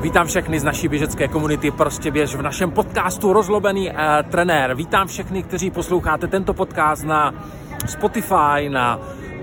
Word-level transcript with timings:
Vítám 0.00 0.26
všechny 0.26 0.60
z 0.60 0.64
naší 0.64 0.88
běžecké 0.88 1.28
komunity 1.28 1.70
Prostě 1.70 2.10
běž 2.10 2.34
v 2.34 2.42
našem 2.42 2.70
podcastu 2.70 3.32
Rozlobený 3.32 3.90
uh, 3.90 3.96
trenér. 4.30 4.74
Vítám 4.74 5.08
všechny, 5.08 5.42
kteří 5.42 5.70
posloucháte 5.70 6.26
tento 6.26 6.54
podcast 6.54 7.04
na 7.04 7.34
Spotify, 7.86 8.68
na 8.68 9.00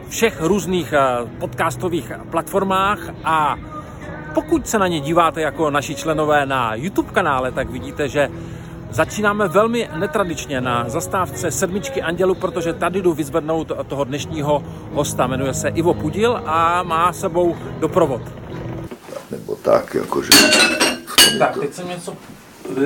všech 0.10 0.42
různých 0.42 0.94
uh, 0.94 1.30
podcastových 1.30 2.12
platformách 2.30 3.00
a 3.24 3.56
pokud 4.34 4.68
se 4.68 4.80
na 4.80 4.88
ně 4.88 5.00
díváte 5.00 5.42
jako 5.42 5.70
naši 5.70 5.96
členové 5.96 6.46
na 6.46 6.76
YouTube 6.76 7.12
kanále, 7.12 7.52
tak 7.52 7.70
vidíte, 7.70 8.10
že 8.10 8.30
Začínáme 8.90 9.48
velmi 9.48 9.90
netradičně 10.00 10.62
na 10.62 10.90
zastávce 10.90 11.52
sedmičky 11.52 12.02
Andělu, 12.02 12.36
protože 12.36 12.74
tady 12.74 13.02
jdu 13.02 13.14
vyzvednout 13.14 13.72
toho 13.88 14.04
dnešního 14.04 14.64
hosta. 14.94 15.28
Jmenuje 15.28 15.54
se 15.54 15.70
Ivo 15.70 15.94
Pudil 15.94 16.42
a 16.46 16.84
má 16.84 17.14
sebou 17.14 17.56
doprovod. 17.80 18.22
Nebo 19.32 19.56
tak, 19.56 19.94
jakože... 19.94 20.30
Tak, 21.40 21.58
teď 21.60 21.74
jsem 21.74 21.90
něco... 21.90 22.14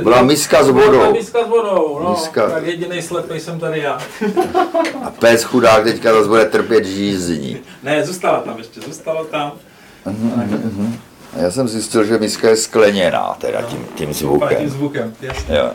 Byla 0.03 0.21
miska 0.21 0.63
s 0.63 0.69
vodou. 0.69 1.13
Miska 1.13 1.39
s 1.45 1.47
vodou, 1.47 1.99
no. 2.03 2.09
Miska. 2.11 2.49
Tak 2.49 2.65
jediný 2.65 3.01
slepej 3.01 3.39
jsem 3.39 3.59
tady 3.59 3.79
já. 3.79 3.99
A 5.05 5.09
pes 5.09 5.43
chudák 5.43 5.83
teďka 5.83 6.13
zase 6.13 6.27
bude 6.27 6.45
trpět 6.45 6.85
žízní. 6.85 7.57
Ne, 7.83 8.05
zůstala 8.05 8.39
tam 8.39 8.57
ještě, 8.57 8.81
zůstala 8.81 9.23
tam. 9.23 9.51
A 11.33 11.37
já 11.41 11.51
jsem 11.51 11.67
zjistil, 11.67 12.03
že 12.03 12.17
miska 12.17 12.49
je 12.49 12.55
skleněná, 12.55 13.35
teda 13.39 13.61
tím, 13.61 13.79
tím 13.79 13.95
Tím 13.95 14.13
zvukem. 14.13 14.69
zvukem, 14.69 15.13
jasně. 15.21 15.55
Jo. 15.57 15.71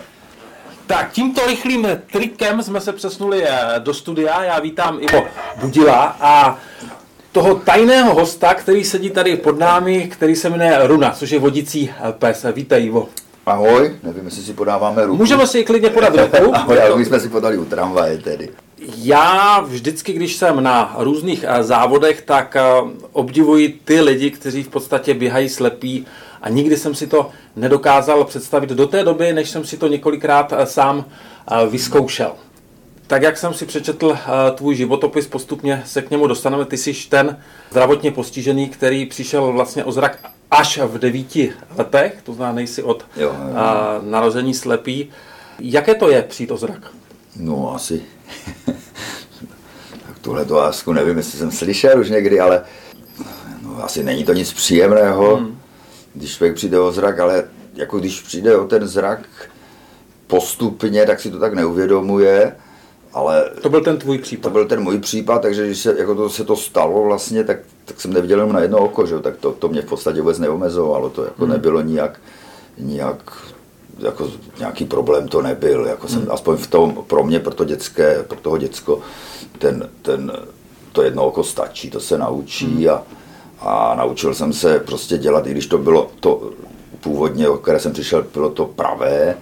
Tak, 0.87 1.13
tímto 1.13 1.47
rychlým 1.47 1.89
trikem 2.13 2.63
jsme 2.63 2.81
se 2.81 2.93
přesnuli 2.93 3.45
eh, 3.47 3.59
do 3.79 3.95
studia. 3.95 4.45
Já 4.45 4.61
vítám 4.61 4.99
Ivo 5.01 5.27
Budila 5.61 6.17
a 6.21 6.59
toho 7.37 7.55
tajného 7.55 8.15
hosta, 8.15 8.55
který 8.55 8.85
sedí 8.85 9.11
tady 9.11 9.37
pod 9.37 9.59
námi, 9.59 10.09
který 10.13 10.37
se 10.37 10.51
jmenuje 10.51 10.87
Runa, 10.87 11.11
což 11.11 11.31
je 11.31 11.39
vodící 11.39 11.91
eh, 11.91 12.13
pes. 12.13 12.47
Vítej, 12.53 12.87
Ivo. 12.87 13.09
Ahoj, 13.47 13.97
nevím, 14.03 14.25
jestli 14.25 14.43
si 14.43 14.53
podáváme 14.53 15.05
ruku. 15.05 15.17
Můžeme 15.17 15.47
si 15.47 15.65
klidně 15.65 15.91
podat 15.91 16.15
ruku. 16.39 16.57
Ahoj, 16.57 16.83
ale 16.83 16.97
my 16.97 17.05
jsme 17.05 17.21
si 17.21 17.29
podali 17.29 17.59
u 17.59 17.65
tramvaje 17.65 18.19
tedy. 18.19 18.49
Já 18.97 19.61
vždycky, 19.61 20.13
když 20.13 20.37
jsem 20.37 20.63
na 20.63 20.97
různých 20.99 21.45
eh, 21.49 21.63
závodech, 21.65 22.23
tak 22.23 22.57
eh, 22.57 22.63
obdivuji 23.13 23.81
ty 23.85 24.01
lidi, 24.01 24.31
kteří 24.31 24.63
v 24.63 24.69
podstatě 24.69 25.15
běhají 25.15 25.49
slepí 25.49 26.07
a 26.43 26.49
nikdy 26.49 26.77
jsem 26.77 26.95
si 26.95 27.07
to 27.07 27.31
nedokázal 27.57 28.25
představit 28.25 28.71
do 28.71 28.87
té 28.87 29.05
doby, 29.05 29.33
než 29.33 29.51
jsem 29.51 29.65
si 29.65 29.77
to 29.77 29.87
několikrát 29.87 30.53
sám 30.65 31.05
vyzkoušel. 31.71 32.33
Tak 33.07 33.23
jak 33.23 33.39
jsem 33.39 33.55
si 33.55 33.67
přečetl 33.67 34.19
eh, 34.19 34.51
tvůj 34.51 34.75
životopis, 34.75 35.27
postupně 35.27 35.83
se 35.87 36.03
k 36.03 36.11
němu 36.11 36.27
dostaneme. 36.27 36.65
Ty 36.65 36.77
jsi 36.77 36.95
ten 37.09 37.41
zdravotně 37.71 38.11
postižený, 38.11 38.69
který 38.69 39.07
přišel 39.07 39.53
vlastně 39.53 39.85
o 39.85 39.93
zrak 39.93 40.19
až 40.51 40.79
v 40.79 40.99
devíti 40.99 41.53
letech, 41.79 42.19
to 42.23 42.33
znamená, 42.33 42.55
nejsi 42.55 42.83
od 42.83 43.05
Jo, 43.17 43.23
jo, 43.23 43.35
eh, 43.51 44.11
narození 44.11 44.55
slepý. 44.55 45.11
Jaké 45.59 45.95
to 45.95 46.11
je 46.11 46.23
přijít 46.23 46.51
o 46.51 46.57
zrak? 46.57 46.91
No 47.37 47.75
asi. 47.75 48.03
tak 50.07 50.19
tuhle 50.21 50.45
to 50.45 50.55
lásku 50.55 50.93
nevím, 50.93 51.17
jestli 51.17 51.39
jsem 51.39 51.51
slyšel 51.51 52.01
už 52.01 52.11
někdy, 52.11 52.41
ale 52.41 52.63
no, 53.63 53.85
asi 53.85 54.05
není 54.05 54.25
to 54.25 54.33
nic 54.33 54.53
příjemného, 54.53 55.37
hmm. 55.37 55.61
když 56.15 56.37
člověk 56.37 56.55
přijde 56.55 56.81
o 56.81 56.93
zrak, 56.93 57.19
ale 57.19 57.45
jako 57.75 57.99
když 57.99 58.21
přijde 58.21 58.57
o 58.57 58.67
ten 58.67 58.89
zrak 58.89 59.21
postupně, 60.27 61.07
tak 61.07 61.21
si 61.21 61.31
to 61.31 61.39
tak 61.39 61.55
neuvědomuje, 61.55 62.57
ale 63.17 63.51
To 63.63 63.71
byl 63.71 63.81
ten 63.81 63.99
tvůj 63.99 64.19
to 64.19 64.23
případ. 64.23 64.53
byl 64.53 64.67
ten 64.67 64.83
můj 64.83 64.99
případ, 64.99 65.43
takže 65.43 65.67
když 65.67 65.79
se, 65.79 65.95
jako 65.99 66.15
to, 66.15 66.29
se 66.29 66.45
to 66.45 66.57
stalo 66.57 67.03
vlastně, 67.03 67.45
tak, 67.45 67.59
tak 67.85 68.01
jsem 68.01 68.13
neviděl 68.13 68.39
jenom 68.39 68.53
na 68.53 68.61
jedno 68.61 68.79
oko, 68.79 69.07
že? 69.07 69.19
tak 69.19 69.37
to, 69.37 69.53
to 69.53 69.69
mě 69.69 69.83
v 69.83 69.87
podstatě 69.87 70.21
vůbec 70.21 70.39
neomezovalo, 70.39 71.11
to 71.11 71.25
jako 71.25 71.45
hmm. 71.45 71.53
nebylo 71.53 71.81
nijak, 71.81 72.21
nijak 72.79 73.33
jako 73.99 74.31
nějaký 74.59 74.85
problém 74.85 75.29
to 75.29 75.43
nebyl, 75.43 75.87
jako 75.87 76.09
jsem, 76.09 76.27
aspoň 76.31 76.57
v 76.57 76.67
tom, 76.67 77.05
pro 77.07 77.25
mě, 77.25 77.41
pro 77.41 77.55
to 77.55 77.65
dětské, 77.65 78.23
pro 78.29 78.41
toho 78.41 78.59
děcko, 78.59 79.01
ten, 79.59 79.89
ten, 80.03 80.33
to 80.93 81.03
jedno 81.03 81.27
oko 81.27 81.45
stačí, 81.45 81.91
to 81.91 82.01
se 82.01 82.19
naučí 82.19 82.89
a, 82.89 83.03
a 83.61 83.95
naučil 83.95 84.35
jsem 84.35 84.53
se 84.53 84.79
prostě 84.79 85.19
dělat, 85.19 85.47
i 85.47 85.51
když 85.51 85.67
to 85.67 85.79
bylo 85.79 86.11
to 86.21 86.51
původně, 87.01 87.49
o 87.49 87.57
které 87.57 87.81
jsem 87.81 87.93
přišel, 87.93 88.27
bylo 88.35 88.51
to 88.51 88.65
pravé 88.65 89.37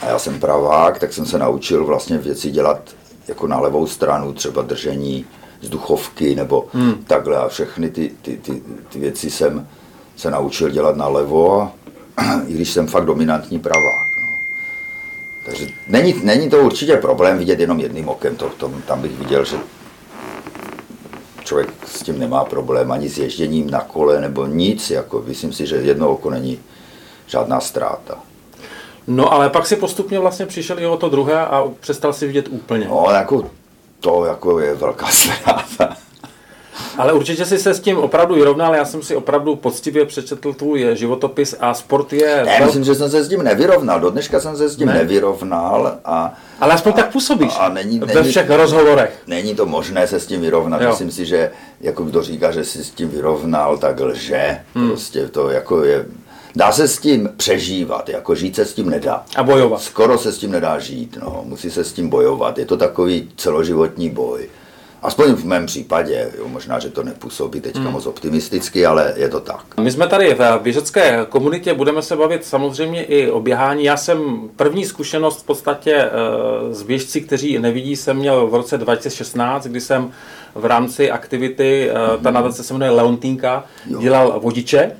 a 0.00 0.06
já 0.06 0.18
jsem 0.18 0.40
pravák, 0.40 0.98
tak 0.98 1.12
jsem 1.12 1.26
se 1.26 1.38
naučil 1.38 1.84
vlastně 1.84 2.18
věci 2.18 2.50
dělat 2.50 2.97
jako 3.28 3.46
na 3.46 3.60
levou 3.60 3.86
stranu, 3.86 4.32
třeba 4.32 4.62
držení 4.62 5.26
vzduchovky 5.60 6.34
nebo 6.34 6.66
hmm. 6.72 7.04
takhle 7.06 7.36
a 7.36 7.48
všechny 7.48 7.90
ty, 7.90 8.12
ty, 8.22 8.36
ty, 8.36 8.62
ty 8.88 8.98
věci 8.98 9.30
jsem 9.30 9.68
se 10.16 10.30
naučil 10.30 10.70
dělat 10.70 10.96
na 10.96 11.08
levo, 11.08 11.72
i 12.46 12.52
když 12.52 12.70
jsem 12.70 12.86
fakt 12.86 13.04
dominantní 13.04 13.58
pravák. 13.58 14.08
No. 14.22 14.38
Takže 15.44 15.66
není, 15.88 16.14
není 16.24 16.50
to 16.50 16.58
určitě 16.58 16.96
problém 16.96 17.38
vidět 17.38 17.60
jenom 17.60 17.80
jedným 17.80 18.08
okem, 18.08 18.36
to, 18.36 18.48
to, 18.48 18.72
tam 18.86 19.02
bych 19.02 19.18
viděl, 19.18 19.44
že 19.44 19.56
člověk 21.44 21.68
s 21.86 22.02
tím 22.02 22.18
nemá 22.18 22.44
problém 22.44 22.92
ani 22.92 23.08
s 23.08 23.18
ježděním 23.18 23.70
na 23.70 23.80
kole 23.80 24.20
nebo 24.20 24.46
nic, 24.46 24.90
jako 24.90 25.24
myslím 25.26 25.52
si, 25.52 25.66
že 25.66 25.76
jedno 25.76 26.10
oko 26.10 26.30
není 26.30 26.58
žádná 27.26 27.60
ztráta. 27.60 28.27
No 29.10 29.32
ale 29.32 29.50
pak 29.50 29.66
si 29.66 29.76
postupně 29.76 30.18
vlastně 30.18 30.46
přišel 30.46 30.78
i 30.80 30.86
o 30.86 30.96
to 30.96 31.08
druhé 31.08 31.34
a 31.46 31.64
přestal 31.80 32.12
si 32.12 32.26
vidět 32.26 32.48
úplně. 32.50 32.86
No, 32.88 33.06
jako 33.12 33.44
to 34.00 34.24
jako 34.24 34.60
je 34.60 34.74
velká 34.74 35.06
ztráta. 35.10 35.96
Ale 36.98 37.12
určitě 37.12 37.44
si 37.46 37.58
se 37.58 37.74
s 37.74 37.80
tím 37.80 37.98
opravdu 37.98 38.34
vyrovnal, 38.34 38.74
já 38.74 38.84
jsem 38.84 39.02
si 39.02 39.16
opravdu 39.16 39.56
poctivě 39.56 40.04
přečetl 40.04 40.52
tvůj 40.52 40.86
životopis 40.92 41.54
a 41.60 41.74
sport 41.74 42.12
je... 42.12 42.42
Ne, 42.46 42.58
vel- 42.60 42.64
myslím, 42.66 42.84
že 42.84 42.94
jsem 42.94 43.10
se 43.10 43.24
s 43.24 43.28
tím 43.28 43.42
nevyrovnal. 43.42 44.00
Do 44.00 44.10
dneška 44.10 44.40
jsem 44.40 44.56
se 44.56 44.68
s 44.68 44.76
tím 44.76 44.86
Ne? 44.86 44.92
ne? 44.94 44.98
nevyrovnal 44.98 45.98
a, 46.04 46.34
Ale 46.60 46.74
aspoň 46.74 46.92
tak 46.92 47.12
působíš 47.12 47.52
a 47.58 47.68
není- 47.68 47.98
ve 47.98 48.14
není- 48.14 48.30
všech 48.30 48.50
rozhovorech. 48.50 49.22
není 49.26 49.54
to 49.54 49.66
možné 49.66 50.06
se 50.06 50.20
s 50.20 50.26
tím 50.26 50.40
vyrovnat. 50.40 50.80
Jo. 50.80 50.88
Myslím 50.88 51.10
si, 51.10 51.26
že 51.26 51.50
jako 51.80 52.04
kdo 52.04 52.22
říká, 52.22 52.50
že 52.52 52.64
si 52.64 52.84
s 52.84 52.90
tím 52.90 53.08
vyrovnal, 53.08 53.78
tak 53.78 54.00
lže. 54.00 54.60
Hmm. 54.74 54.88
Prostě 54.88 55.28
to 55.28 55.50
jako 55.50 55.84
je... 55.84 56.04
Dá 56.56 56.72
se 56.72 56.88
s 56.88 56.98
tím 56.98 57.30
přežívat, 57.36 58.08
jako 58.08 58.34
žít 58.34 58.56
se 58.56 58.64
s 58.64 58.74
tím 58.74 58.90
nedá. 58.90 59.24
A 59.36 59.42
bojovat. 59.42 59.80
Skoro 59.80 60.18
se 60.18 60.32
s 60.32 60.38
tím 60.38 60.50
nedá 60.50 60.78
žít, 60.78 61.18
no. 61.22 61.42
musí 61.44 61.70
se 61.70 61.84
s 61.84 61.92
tím 61.92 62.08
bojovat. 62.08 62.58
Je 62.58 62.66
to 62.66 62.76
takový 62.76 63.30
celoživotní 63.36 64.10
boj. 64.10 64.48
Aspoň 65.02 65.32
v 65.32 65.44
mém 65.44 65.66
případě, 65.66 66.32
jo, 66.38 66.48
možná, 66.48 66.78
že 66.78 66.90
to 66.90 67.02
nepůsobí 67.02 67.60
teďka 67.60 67.80
hmm. 67.80 67.92
moc 67.92 68.06
optimisticky, 68.06 68.86
ale 68.86 69.14
je 69.16 69.28
to 69.28 69.40
tak. 69.40 69.64
My 69.80 69.90
jsme 69.90 70.08
tady 70.08 70.34
v 70.34 70.58
běžecké 70.62 71.26
komunitě, 71.28 71.74
budeme 71.74 72.02
se 72.02 72.16
bavit 72.16 72.44
samozřejmě 72.44 73.04
i 73.04 73.30
o 73.30 73.40
běhání. 73.40 73.84
Já 73.84 73.96
jsem 73.96 74.48
první 74.56 74.84
zkušenost 74.84 75.42
v 75.42 75.46
podstatě 75.46 75.94
eh, 75.94 76.10
s 76.74 76.82
běžci, 76.82 77.20
kteří 77.20 77.58
nevidí, 77.58 77.96
jsem 77.96 78.16
měl 78.16 78.46
v 78.46 78.54
roce 78.54 78.78
2016, 78.78 79.66
kdy 79.66 79.80
jsem 79.80 80.10
v 80.54 80.64
rámci 80.64 81.10
aktivity, 81.10 81.90
eh, 81.90 81.94
ta 82.22 82.30
nadace 82.30 82.64
se 82.64 82.74
jmenuje 82.74 82.90
Leontínka, 82.90 83.64
Jo. 83.86 84.00
dělal 84.00 84.40
vodiče. 84.40 84.92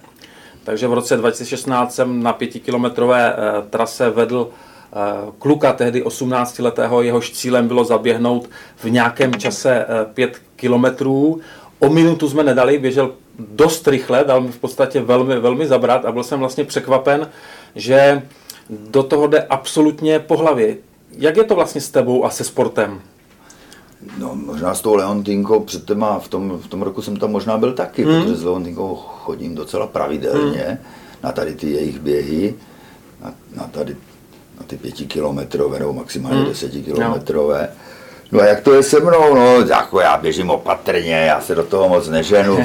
Takže 0.68 0.88
v 0.88 0.92
roce 0.92 1.16
2016 1.16 1.94
jsem 1.94 2.22
na 2.22 2.32
pětikilometrové 2.32 3.32
eh, 3.32 3.36
trase 3.70 4.10
vedl 4.10 4.48
eh, 4.48 4.96
kluka, 5.38 5.72
tehdy 5.72 6.02
18-letého, 6.02 7.02
jehož 7.02 7.30
cílem 7.30 7.68
bylo 7.68 7.84
zaběhnout 7.84 8.50
v 8.76 8.84
nějakém 8.84 9.34
čase 9.34 9.86
5 10.14 10.42
kilometrů. 10.56 11.40
O 11.78 11.88
minutu 11.88 12.28
jsme 12.28 12.44
nedali, 12.44 12.78
běžel 12.78 13.12
dost 13.38 13.88
rychle, 13.88 14.24
dal 14.24 14.40
mi 14.40 14.52
v 14.52 14.58
podstatě 14.58 15.00
velmi, 15.00 15.40
velmi 15.40 15.66
zabrat 15.66 16.04
a 16.04 16.12
byl 16.12 16.24
jsem 16.24 16.38
vlastně 16.40 16.64
překvapen, 16.64 17.28
že 17.74 18.22
do 18.70 19.02
toho 19.02 19.26
jde 19.26 19.42
absolutně 19.42 20.18
po 20.18 20.36
hlavě. 20.36 20.76
Jak 21.18 21.36
je 21.36 21.44
to 21.44 21.54
vlastně 21.54 21.80
s 21.80 21.90
tebou 21.90 22.24
a 22.24 22.30
se 22.30 22.44
sportem? 22.44 23.00
No, 24.18 24.34
možná 24.34 24.74
s 24.74 24.80
tou 24.80 24.94
Leontinkou 24.94 25.60
před 25.60 25.86
téma, 25.86 26.18
v 26.18 26.28
tom, 26.28 26.58
v 26.58 26.66
tom 26.66 26.82
roku 26.82 27.02
jsem 27.02 27.16
tam 27.16 27.30
možná 27.30 27.58
byl 27.58 27.72
taky, 27.72 28.04
hmm. 28.04 28.22
protože 28.22 28.36
s 28.36 28.44
Leontinkou 28.44 28.94
chodím 28.94 29.54
docela 29.54 29.86
pravidelně 29.86 30.64
hmm. 30.68 30.78
na 31.22 31.32
tady 31.32 31.54
ty 31.54 31.70
jejich 31.70 31.98
běhy, 31.98 32.54
na, 33.22 33.34
na 33.56 33.64
tady 33.64 33.96
na 34.60 34.66
ty 34.66 34.76
pětikilometrové 34.76 35.78
nebo 35.78 35.92
maximálně 35.92 36.38
Hmm. 36.38 36.48
desetikilometrové. 36.48 37.68
No 38.32 38.40
a 38.40 38.46
jak 38.46 38.60
to 38.60 38.74
je 38.74 38.82
se 38.82 39.00
mnou? 39.00 39.34
No, 39.34 39.60
jako 39.60 40.00
já 40.00 40.16
běžím 40.16 40.50
opatrně, 40.50 41.12
já 41.12 41.40
se 41.40 41.54
do 41.54 41.64
toho 41.64 41.88
moc 41.88 42.08
neženu. 42.08 42.58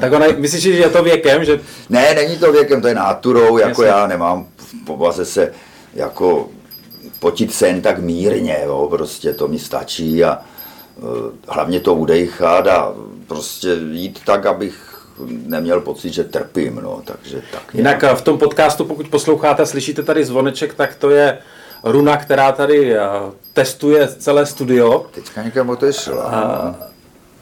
tak 0.00 0.12
ona, 0.12 0.26
myslíš, 0.36 0.62
že 0.62 0.70
je 0.70 0.88
to 0.88 1.02
věkem, 1.02 1.44
že 1.44 1.60
ne, 1.90 2.14
není 2.14 2.36
to 2.36 2.52
věkem, 2.52 2.80
to 2.80 2.88
je 2.88 2.94
náturou, 2.94 3.58
jako 3.58 3.82
Jasně. 3.82 4.00
já 4.00 4.06
nemám 4.06 4.46
v 4.56 4.84
povaze 4.84 5.24
se 5.24 5.52
jako 5.94 6.48
potit 7.18 7.54
se 7.54 7.68
jen 7.68 7.82
tak 7.82 7.98
mírně, 7.98 8.58
jo, 8.64 8.86
prostě 8.90 9.32
to 9.32 9.48
mi 9.48 9.58
stačí 9.58 10.24
a 10.24 10.38
eh, 10.38 11.02
hlavně 11.48 11.80
to 11.80 11.94
udejchat 11.94 12.66
a 12.66 12.94
prostě 13.26 13.78
jít 13.90 14.20
tak, 14.24 14.46
abych 14.46 15.06
neměl 15.26 15.80
pocit, 15.80 16.12
že 16.12 16.24
trpím, 16.24 16.80
no, 16.82 17.02
takže 17.04 17.42
tak. 17.52 17.74
Jinak 17.74 18.04
eh, 18.04 18.14
v 18.14 18.22
tom 18.22 18.38
podcastu, 18.38 18.84
pokud 18.84 19.08
posloucháte 19.08 19.62
a 19.62 19.66
slyšíte 19.66 20.02
tady 20.02 20.24
zvoneček, 20.24 20.74
tak 20.74 20.94
to 20.94 21.10
je 21.10 21.38
Runa, 21.84 22.16
která 22.16 22.52
tady 22.52 22.96
eh, 22.96 23.00
testuje 23.52 24.08
celé 24.08 24.46
studio. 24.46 25.06
Teďka 25.14 25.42
někam 25.42 25.70
odešla. 25.70 26.76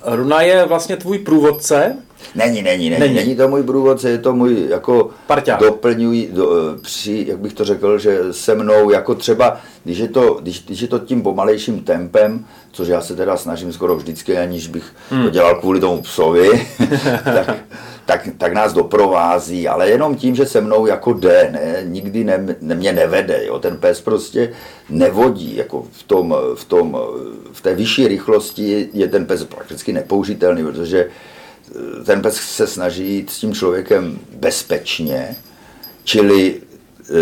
Runa 0.07 0.43
je 0.43 0.65
vlastně 0.65 0.97
tvůj 0.97 1.19
průvodce. 1.19 1.97
Není, 2.35 2.63
není, 2.63 2.91
není, 2.91 3.01
není, 3.01 3.15
není 3.15 3.37
to 3.37 3.49
můj 3.49 3.63
průvodce, 3.63 4.11
je 4.11 4.19
to 4.19 4.33
můj 4.33 4.67
jako 4.69 5.11
Parťák. 5.27 5.61
doplňují, 5.61 6.29
do, 6.33 6.77
při, 6.83 7.25
jak 7.29 7.39
bych 7.39 7.53
to 7.53 7.65
řekl, 7.65 7.99
že 7.99 8.21
se 8.31 8.55
mnou, 8.55 8.91
jako 8.91 9.15
třeba, 9.15 9.61
když 9.85 9.99
je 9.99 10.09
to, 10.09 10.39
když, 10.43 10.65
když 10.65 10.81
je 10.81 10.89
to 10.89 10.99
tím 10.99 11.23
pomalejším 11.23 11.81
tempem, 11.81 12.45
což 12.73 12.89
já 12.89 13.01
se 13.01 13.17
teda 13.17 13.37
snažím 13.37 13.73
skoro 13.73 13.97
vždycky, 13.97 14.39
aniž 14.39 14.69
bych 14.69 14.85
hmm. 15.11 15.23
to 15.23 15.31
dělal 15.31 15.61
kvůli 15.61 15.81
tomu 15.81 16.03
psovi, 16.03 16.67
tak, 17.25 17.57
tak, 18.07 18.29
tak 18.39 18.53
nás 18.53 18.73
doprovází, 18.73 19.69
ale 19.69 19.91
jenom 19.91 20.17
tím, 20.17 20.35
že 20.35 20.47
se 20.47 20.61
mnou 20.61 20.87
jako 20.87 21.13
jde, 21.13 21.49
ne, 21.53 21.83
nikdy 21.85 22.25
ne, 22.25 22.57
ne, 22.61 22.75
mě 22.75 22.93
nevede, 22.93 23.47
jo, 23.47 23.59
ten 23.59 23.77
pes 23.77 24.01
prostě 24.01 24.53
nevodí, 24.91 25.57
jako 25.57 25.87
v, 25.93 26.03
tom, 26.03 26.37
v, 26.55 26.65
tom, 26.65 26.99
v 27.53 27.61
té 27.61 27.75
vyšší 27.75 28.09
rychlosti 28.09 28.89
je 28.93 29.09
ten 29.09 29.27
pes 29.27 29.45
prakticky 29.45 29.93
nepoužitelný, 29.93 30.65
protože 30.65 31.09
ten 32.07 32.23
pes 32.23 32.35
se 32.35 32.67
snaží 32.67 33.15
jít 33.15 33.31
s 33.31 33.39
tím 33.39 33.55
člověkem 33.55 34.19
bezpečně, 34.37 35.37
čili 36.05 36.55
e, 36.55 37.13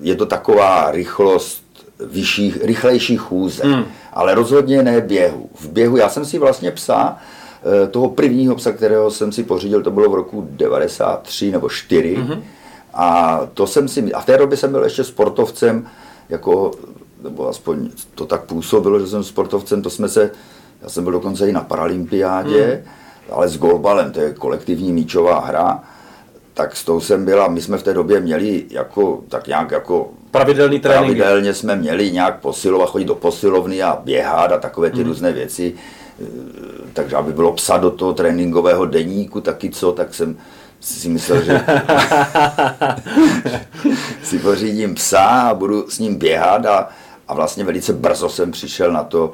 je 0.00 0.14
to 0.14 0.26
taková 0.26 0.90
rychlost 0.90 1.62
vyšších, 2.06 2.64
rychlejší 2.64 3.16
chůze, 3.16 3.62
hmm. 3.64 3.84
ale 4.12 4.34
rozhodně 4.34 4.82
ne 4.82 5.00
běhu. 5.00 5.50
V 5.60 5.68
běhu, 5.68 5.96
já 5.96 6.08
jsem 6.08 6.24
si 6.24 6.38
vlastně 6.38 6.70
psa, 6.70 7.18
toho 7.90 8.08
prvního 8.08 8.54
psa, 8.54 8.72
kterého 8.72 9.10
jsem 9.10 9.32
si 9.32 9.42
pořídil, 9.42 9.82
to 9.82 9.90
bylo 9.90 10.10
v 10.10 10.14
roku 10.14 10.48
93 10.50 11.50
nebo 11.50 11.68
4, 11.68 12.14
hmm. 12.14 12.42
a 12.94 13.40
to 13.54 13.66
jsem 13.66 13.88
si, 13.88 14.12
a 14.12 14.20
v 14.20 14.26
té 14.26 14.38
době 14.38 14.56
jsem 14.56 14.72
byl 14.72 14.84
ještě 14.84 15.04
sportovcem, 15.04 15.86
jako, 16.28 16.70
nebo 17.22 17.48
aspoň 17.48 17.88
to 18.14 18.26
tak 18.26 18.42
působilo, 18.42 19.00
že 19.00 19.06
jsem 19.06 19.24
sportovcem, 19.24 19.82
to 19.82 19.90
jsme 19.90 20.08
se, 20.08 20.30
já 20.82 20.88
jsem 20.88 21.04
byl 21.04 21.12
dokonce 21.12 21.48
i 21.48 21.52
na 21.52 21.60
paralympiádě, 21.60 22.82
hmm 22.84 23.02
ale 23.30 23.48
s 23.48 23.58
golbalem, 23.58 24.12
to 24.12 24.20
je 24.20 24.32
kolektivní 24.32 24.92
míčová 24.92 25.40
hra, 25.40 25.82
tak 26.54 26.76
s 26.76 26.84
tou 26.84 27.00
jsem 27.00 27.24
byla, 27.24 27.48
my 27.48 27.60
jsme 27.60 27.78
v 27.78 27.82
té 27.82 27.94
době 27.94 28.20
měli 28.20 28.64
jako, 28.70 29.24
tak 29.28 29.46
nějak 29.46 29.70
jako 29.70 30.10
pravidelný 30.30 30.80
trénink. 30.80 31.16
Pravidelně 31.16 31.54
jsme 31.54 31.76
měli 31.76 32.12
nějak 32.12 32.40
posilovat, 32.40 32.90
chodit 32.90 33.04
do 33.04 33.14
posilovny 33.14 33.82
a 33.82 34.00
běhat 34.04 34.52
a 34.52 34.58
takové 34.58 34.90
ty 34.90 34.96
hmm. 34.96 35.06
různé 35.06 35.32
věci. 35.32 35.74
E, 36.20 36.24
takže 36.92 37.16
aby 37.16 37.32
bylo 37.32 37.52
psa 37.52 37.76
do 37.76 37.90
toho 37.90 38.12
tréninkového 38.12 38.86
deníku 38.86 39.40
taky 39.40 39.70
co, 39.70 39.92
tak 39.92 40.14
jsem 40.14 40.36
si 40.80 41.08
myslel, 41.08 41.42
že 41.42 41.60
si 44.22 44.38
pořídím 44.38 44.94
psa 44.94 45.24
a 45.24 45.54
budu 45.54 45.90
s 45.90 45.98
ním 45.98 46.14
běhat 46.14 46.66
a, 46.66 46.88
a 47.28 47.34
vlastně 47.34 47.64
velice 47.64 47.92
brzo 47.92 48.28
jsem 48.28 48.50
přišel 48.50 48.92
na 48.92 49.04
to, 49.04 49.32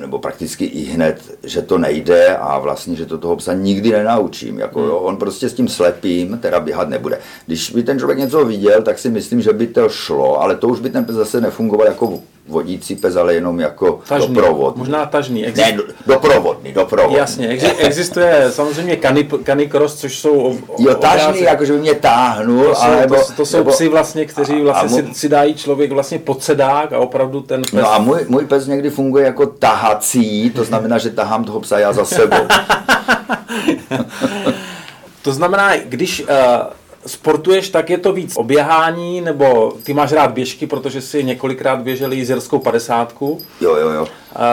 nebo 0.00 0.18
prakticky 0.18 0.64
i 0.64 0.84
hned, 0.84 1.38
že 1.42 1.62
to 1.62 1.78
nejde 1.78 2.36
a 2.36 2.58
vlastně, 2.58 2.96
že 2.96 3.06
to 3.06 3.18
toho 3.18 3.36
psa 3.36 3.52
nikdy 3.52 3.92
nenaučím. 3.92 4.58
Jako, 4.58 4.80
jo, 4.80 4.96
on 4.96 5.16
prostě 5.16 5.48
s 5.48 5.54
tím 5.54 5.68
slepým 5.68 6.38
teda 6.38 6.60
běhat 6.60 6.88
nebude. 6.88 7.18
Když 7.46 7.70
by 7.70 7.82
ten 7.82 7.98
člověk 7.98 8.18
něco 8.18 8.44
viděl, 8.44 8.82
tak 8.82 8.98
si 8.98 9.10
myslím, 9.10 9.42
že 9.42 9.52
by 9.52 9.66
to 9.66 9.88
šlo, 9.88 10.40
ale 10.40 10.56
to 10.56 10.68
už 10.68 10.80
by 10.80 10.90
ten 10.90 11.04
pes 11.04 11.16
zase 11.16 11.40
nefungoval 11.40 11.86
jako 11.86 12.20
vodící 12.48 12.96
pes, 12.96 13.16
ale 13.16 13.34
jenom 13.34 13.60
jako 13.60 14.00
tažný, 14.08 14.34
doprovod. 14.34 14.76
Možná 14.76 15.06
tažný. 15.06 15.46
Exist... 15.46 15.66
Ne, 15.66 15.78
doprovodný, 16.06 16.72
doprovodný. 16.72 17.16
Jasně, 17.16 17.48
existuje 17.78 18.46
samozřejmě 18.50 18.98
canicross, 19.44 19.94
což 19.94 20.18
jsou 20.18 20.58
Jo, 20.78 20.94
tažný, 20.94 21.40
jako 21.40 21.64
že 21.64 21.72
by 21.72 21.78
mě 21.78 21.94
táhnul. 21.94 22.64
To 22.64 22.74
jsou, 22.74 23.00
nebo, 23.00 23.14
to, 23.14 23.32
to 23.36 23.46
jsou 23.46 23.56
nebo, 23.56 23.70
psy 23.70 23.88
vlastně, 23.88 24.26
kteří 24.26 24.62
vlastně 24.62 25.02
a, 25.02 25.04
a 25.04 25.08
si, 25.12 25.14
si, 25.14 25.28
dají 25.28 25.54
člověk 25.54 25.92
vlastně 25.92 26.18
pod 26.18 26.42
sedák 26.42 26.92
a 26.92 26.98
opravdu 26.98 27.40
ten 27.40 27.62
pes... 27.62 27.72
No 27.72 27.92
a 27.92 27.98
můj, 27.98 28.18
můj 28.28 28.46
pes 28.46 28.66
někdy 28.66 28.90
funguje 28.90 29.24
jako 29.24 29.46
tahací, 29.72 30.50
to 30.50 30.64
znamená, 30.64 30.98
že 30.98 31.10
tahám 31.10 31.44
toho 31.44 31.60
psa 31.60 31.78
já 31.78 31.92
za 31.92 32.04
sebou. 32.04 32.46
to 35.22 35.32
znamená, 35.32 35.76
když 35.76 36.20
uh, 36.20 36.26
sportuješ, 37.06 37.68
tak 37.68 37.90
je 37.90 37.98
to 37.98 38.12
víc 38.12 38.36
oběhání, 38.36 39.20
nebo 39.20 39.72
ty 39.82 39.94
máš 39.94 40.12
rád 40.12 40.30
běžky, 40.30 40.66
protože 40.66 41.00
si 41.00 41.24
několikrát 41.24 41.80
běžel 41.80 42.12
jízerskou 42.12 42.58
padesátku. 42.58 43.40
Jo, 43.60 43.76
jo, 43.76 43.90
jo. 43.90 44.06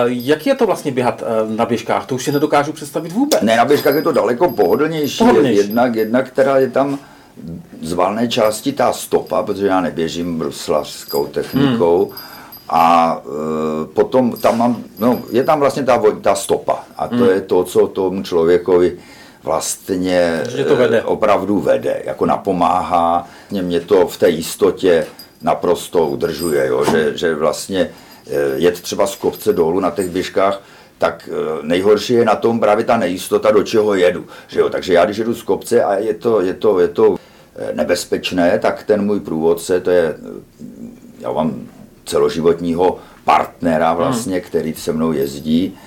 Jak 0.06 0.48
je 0.48 0.56
to 0.56 0.66
vlastně 0.66 0.92
běhat 0.92 1.24
eh, 1.24 1.56
na 1.56 1.66
běžkách? 1.66 2.06
To 2.06 2.16
už 2.16 2.24
si 2.24 2.32
nedokážu 2.32 2.74
představit 2.74 3.12
vůbec. 3.12 3.42
Ne, 3.42 3.58
na 3.58 3.66
běžkách 3.66 3.96
je 3.96 4.02
to 4.02 4.12
daleko 4.12 4.52
pohodlnější. 4.52 5.18
pohodlnější. 5.18 5.58
Jednak, 5.58 5.96
jednak 5.96 6.28
která 6.28 6.58
je 6.58 6.70
tam 6.70 7.00
z 7.82 7.94
valné 7.94 8.28
části 8.28 8.72
ta 8.72 8.94
stopa, 8.94 9.44
protože 9.44 9.68
já 9.68 9.82
neběžím 9.82 10.38
bruslařskou 10.38 11.26
technikou. 11.26 12.06
Hmm. 12.06 12.29
A 12.70 13.18
e, 13.22 13.88
potom 13.88 14.32
tam 14.32 14.58
mám, 14.58 14.84
no, 15.00 15.22
je 15.32 15.44
tam 15.44 15.60
vlastně 15.60 15.84
ta, 15.84 16.02
ta 16.22 16.36
stopa. 16.36 16.84
A 16.98 17.08
to 17.08 17.16
hmm. 17.16 17.30
je 17.30 17.42
to, 17.42 17.64
co 17.64 17.88
tomu 17.88 18.24
člověkovi 18.24 18.98
vlastně 19.44 20.44
to 20.68 20.76
vede. 20.76 21.02
opravdu 21.04 21.60
vede, 21.60 22.02
jako 22.06 22.26
napomáhá, 22.26 23.28
mě 23.52 23.80
to 23.80 24.08
v 24.08 24.18
té 24.18 24.30
jistotě 24.30 25.06
naprosto 25.42 26.08
udržuje, 26.08 26.68
jo, 26.68 26.86
že, 26.92 27.18
že 27.18 27.36
vlastně 27.36 27.90
eh, 28.28 28.32
jet 28.56 28.82
třeba 28.82 29.08
z 29.08 29.16
kopce 29.16 29.54
dolů 29.54 29.80
na 29.80 29.92
těch 29.92 30.10
běžkách, 30.10 30.62
tak 30.98 31.30
eh, 31.32 31.60
nejhorší 31.62 32.14
je 32.14 32.26
na 32.26 32.36
tom 32.36 32.60
právě 32.60 32.86
ta 32.86 32.98
nejistota, 32.98 33.52
do 33.52 33.64
čeho 33.64 33.94
jedu. 33.94 34.26
Že 34.48 34.60
jo? 34.60 34.70
Takže 34.70 34.94
já, 34.94 35.06
když 35.06 35.18
jedu 35.18 35.34
z 35.34 35.44
kopce 35.44 35.84
a 35.84 35.96
je 35.96 36.14
to, 36.14 36.42
je 36.42 36.54
to, 36.54 36.80
je 36.80 36.88
to 36.88 37.16
nebezpečné, 37.74 38.60
tak 38.60 38.84
ten 38.84 39.06
můj 39.06 39.20
průvodce, 39.20 39.80
to 39.80 39.92
je, 39.92 40.16
já 41.20 41.32
mám 41.32 41.68
celoživotního 42.10 42.98
partnera 43.26 43.94
vlastně, 43.94 44.34
hmm. 44.34 44.42
který 44.42 44.74
se 44.74 44.94
mnou 44.94 45.12
jezdí 45.12 45.78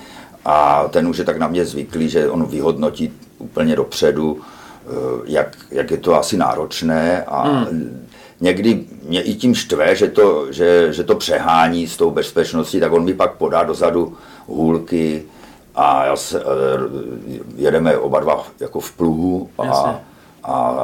a 0.45 0.87
ten 0.87 1.07
už 1.07 1.17
je 1.17 1.23
tak 1.23 1.37
na 1.37 1.47
mě 1.47 1.65
zvyklý, 1.65 2.09
že 2.09 2.29
on 2.29 2.45
vyhodnotí 2.45 3.13
úplně 3.37 3.75
dopředu, 3.75 4.39
eh, 4.41 4.89
jak, 5.25 5.57
jak 5.71 5.91
je 5.91 5.97
to 5.97 6.15
asi 6.15 6.37
náročné 6.37 7.23
a 7.23 7.47
hmm. 7.47 8.07
někdy 8.41 8.85
mě 9.03 9.21
i 9.21 9.33
tím 9.35 9.55
štve, 9.55 9.95
že 9.95 10.07
to, 10.07 10.51
že, 10.51 10.93
že 10.93 11.03
to 11.03 11.15
přehání 11.15 11.87
s 11.87 11.97
tou 11.97 12.11
bezpečností, 12.11 12.79
tak 12.79 12.91
on 12.91 13.03
mi 13.03 13.13
pak 13.13 13.33
podá 13.33 13.63
dozadu 13.63 14.17
hůlky 14.47 15.23
a 15.75 16.05
já 16.05 16.15
se, 16.15 16.39
eh, 16.39 16.43
jedeme 17.55 17.97
oba 17.97 18.19
dva 18.19 18.47
jako 18.59 18.79
v 18.79 18.91
pluhu 18.91 19.49
a, 19.57 19.99
a 20.43 20.77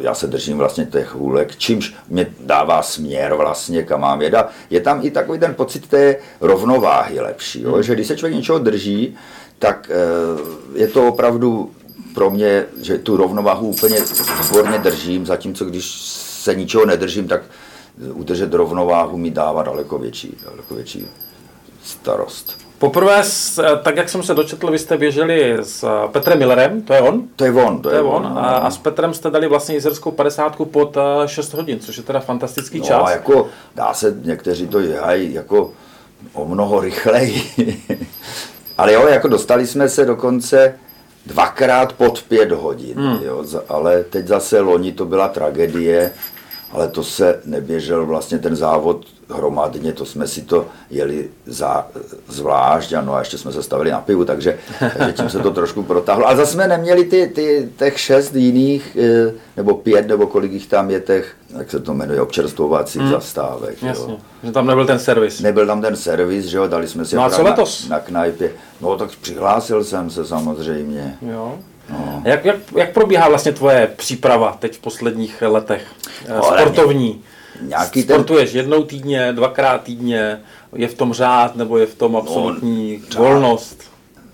já 0.00 0.14
se 0.14 0.26
držím 0.26 0.58
vlastně 0.58 0.86
těch 0.86 1.14
hůlek, 1.14 1.56
čímž 1.56 1.94
mě 2.08 2.26
dává 2.40 2.82
směr 2.82 3.34
vlastně, 3.34 3.82
kam 3.82 4.00
mám 4.00 4.22
jet. 4.22 4.34
je 4.70 4.80
tam 4.80 5.00
i 5.02 5.10
takový 5.10 5.38
ten 5.38 5.54
pocit 5.54 5.88
té 5.88 6.16
rovnováhy 6.40 7.20
lepší, 7.20 7.62
jo? 7.62 7.72
Hmm. 7.72 7.82
že 7.82 7.94
když 7.94 8.06
se 8.06 8.16
člověk 8.16 8.36
něčeho 8.36 8.58
drží, 8.58 9.16
tak 9.58 9.90
eh, 9.90 10.78
je 10.78 10.88
to 10.88 11.08
opravdu 11.08 11.70
pro 12.14 12.30
mě, 12.30 12.66
že 12.82 12.98
tu 12.98 13.16
rovnováhu 13.16 13.68
úplně 13.68 13.98
výborně 14.42 14.78
držím, 14.78 15.26
zatímco 15.26 15.64
když 15.64 15.90
se 16.42 16.54
ničeho 16.54 16.86
nedržím, 16.86 17.28
tak 17.28 17.42
udržet 18.12 18.54
rovnováhu 18.54 19.18
mi 19.18 19.30
dává 19.30 19.62
daleko 19.62 19.98
větší, 19.98 20.36
daleko 20.44 20.74
větší 20.74 21.06
starost. 21.84 22.58
Poprvé, 22.82 23.22
tak 23.82 23.96
jak 23.96 24.08
jsem 24.08 24.22
se 24.22 24.34
dočetl, 24.34 24.70
vy 24.70 24.78
jste 24.78 24.96
běželi 24.96 25.56
s 25.62 26.06
Petrem 26.12 26.38
Millerem, 26.38 26.82
to 26.82 26.94
je 26.94 27.00
on? 27.00 27.28
To 27.36 27.44
je 27.44 27.52
on, 27.52 27.82
to, 27.82 27.88
to 27.88 27.94
je 27.94 28.02
on. 28.02 28.26
on. 28.26 28.38
A, 28.38 28.40
a 28.40 28.70
s 28.70 28.78
Petrem 28.78 29.14
jste 29.14 29.30
dali 29.30 29.48
vlastně 29.48 29.74
jízerskou 29.74 30.10
50 30.10 30.56
pod 30.56 30.96
6 31.26 31.54
hodin, 31.54 31.80
což 31.80 31.96
je 31.96 32.02
teda 32.02 32.20
fantastický 32.20 32.78
no, 32.78 32.84
čas. 32.84 33.10
jako 33.10 33.48
dá 33.74 33.94
se, 33.94 34.16
někteří 34.22 34.66
to 34.66 34.82
dělají 34.82 35.34
jako 35.34 35.70
o 36.32 36.44
mnoho 36.44 36.80
rychleji. 36.80 37.42
Ale 38.78 38.92
jo, 38.92 39.06
jako 39.08 39.28
dostali 39.28 39.66
jsme 39.66 39.88
se 39.88 40.04
dokonce 40.04 40.74
dvakrát 41.26 41.92
pod 41.92 42.22
pět 42.22 42.52
hodin, 42.52 42.98
hmm. 42.98 43.18
jo, 43.24 43.44
ale 43.68 44.04
teď 44.04 44.26
zase 44.26 44.60
loni 44.60 44.92
to 44.92 45.04
byla 45.04 45.28
tragédie, 45.28 46.12
ale 46.72 46.88
to 46.88 47.04
se 47.04 47.40
neběžel 47.44 48.06
vlastně 48.06 48.38
ten 48.38 48.56
závod 48.56 49.06
hromadně, 49.32 49.92
to 49.92 50.04
jsme 50.04 50.26
si 50.26 50.42
to 50.42 50.66
jeli 50.90 51.28
za, 51.46 51.86
zvlášť, 52.28 52.92
ano, 52.92 53.14
a 53.14 53.18
ještě 53.18 53.38
jsme 53.38 53.52
se 53.52 53.62
stavili 53.62 53.90
na 53.90 54.00
pivu, 54.00 54.24
takže, 54.24 54.58
takže 54.78 55.12
tím 55.12 55.30
se 55.30 55.38
to 55.38 55.50
trošku 55.50 55.82
protáhlo. 55.82 56.26
Ale 56.26 56.36
zase 56.36 56.52
jsme 56.52 56.68
neměli 56.68 57.04
ty, 57.04 57.26
ty 57.34 57.68
těch 57.78 58.00
šest 58.00 58.34
jiných, 58.34 58.96
eh, 59.00 59.32
nebo 59.56 59.74
pět, 59.74 60.08
nebo 60.08 60.26
kolik 60.26 60.52
jich 60.52 60.66
tam 60.66 60.90
je 60.90 61.00
těch, 61.00 61.34
jak 61.58 61.70
se 61.70 61.80
to 61.80 61.94
jmenuje, 61.94 62.20
občerstvovacích 62.20 63.02
hmm. 63.02 63.10
zastávek. 63.10 63.82
Jasně, 63.82 64.12
jo. 64.12 64.18
že 64.42 64.52
tam 64.52 64.66
nebyl 64.66 64.86
ten 64.86 64.98
servis. 64.98 65.40
Nebyl 65.40 65.66
tam 65.66 65.82
ten 65.82 65.96
servis, 65.96 66.46
že 66.46 66.56
jo, 66.56 66.66
dali 66.68 66.88
jsme 66.88 67.04
si 67.04 67.16
no 67.16 67.24
a 67.24 67.30
co 67.30 67.42
letos? 67.42 67.88
Na, 67.88 67.96
na 67.96 68.02
knajpě. 68.02 68.52
No 68.80 68.96
tak 68.96 69.10
přihlásil 69.20 69.84
jsem 69.84 70.10
se 70.10 70.24
samozřejmě. 70.24 71.16
Jo. 71.22 71.58
No. 71.90 72.22
Jak, 72.24 72.44
jak, 72.44 72.56
jak 72.76 72.92
probíhá 72.92 73.28
vlastně 73.28 73.52
tvoje 73.52 73.92
příprava 73.96 74.56
teď 74.58 74.76
v 74.76 74.80
posledních 74.80 75.42
letech? 75.42 75.82
No, 76.28 76.42
Sportovní. 76.42 77.22
Nějaký 77.60 78.02
Sportuješ 78.02 78.50
ten... 78.50 78.58
jednou 78.58 78.82
týdně, 78.82 79.32
dvakrát 79.32 79.82
týdně, 79.82 80.40
je 80.74 80.88
v 80.88 80.94
tom 80.94 81.12
řád 81.12 81.56
nebo 81.56 81.78
je 81.78 81.86
v 81.86 81.94
tom 81.94 82.16
absolutní 82.16 83.02
no, 83.14 83.24
volnost? 83.24 83.82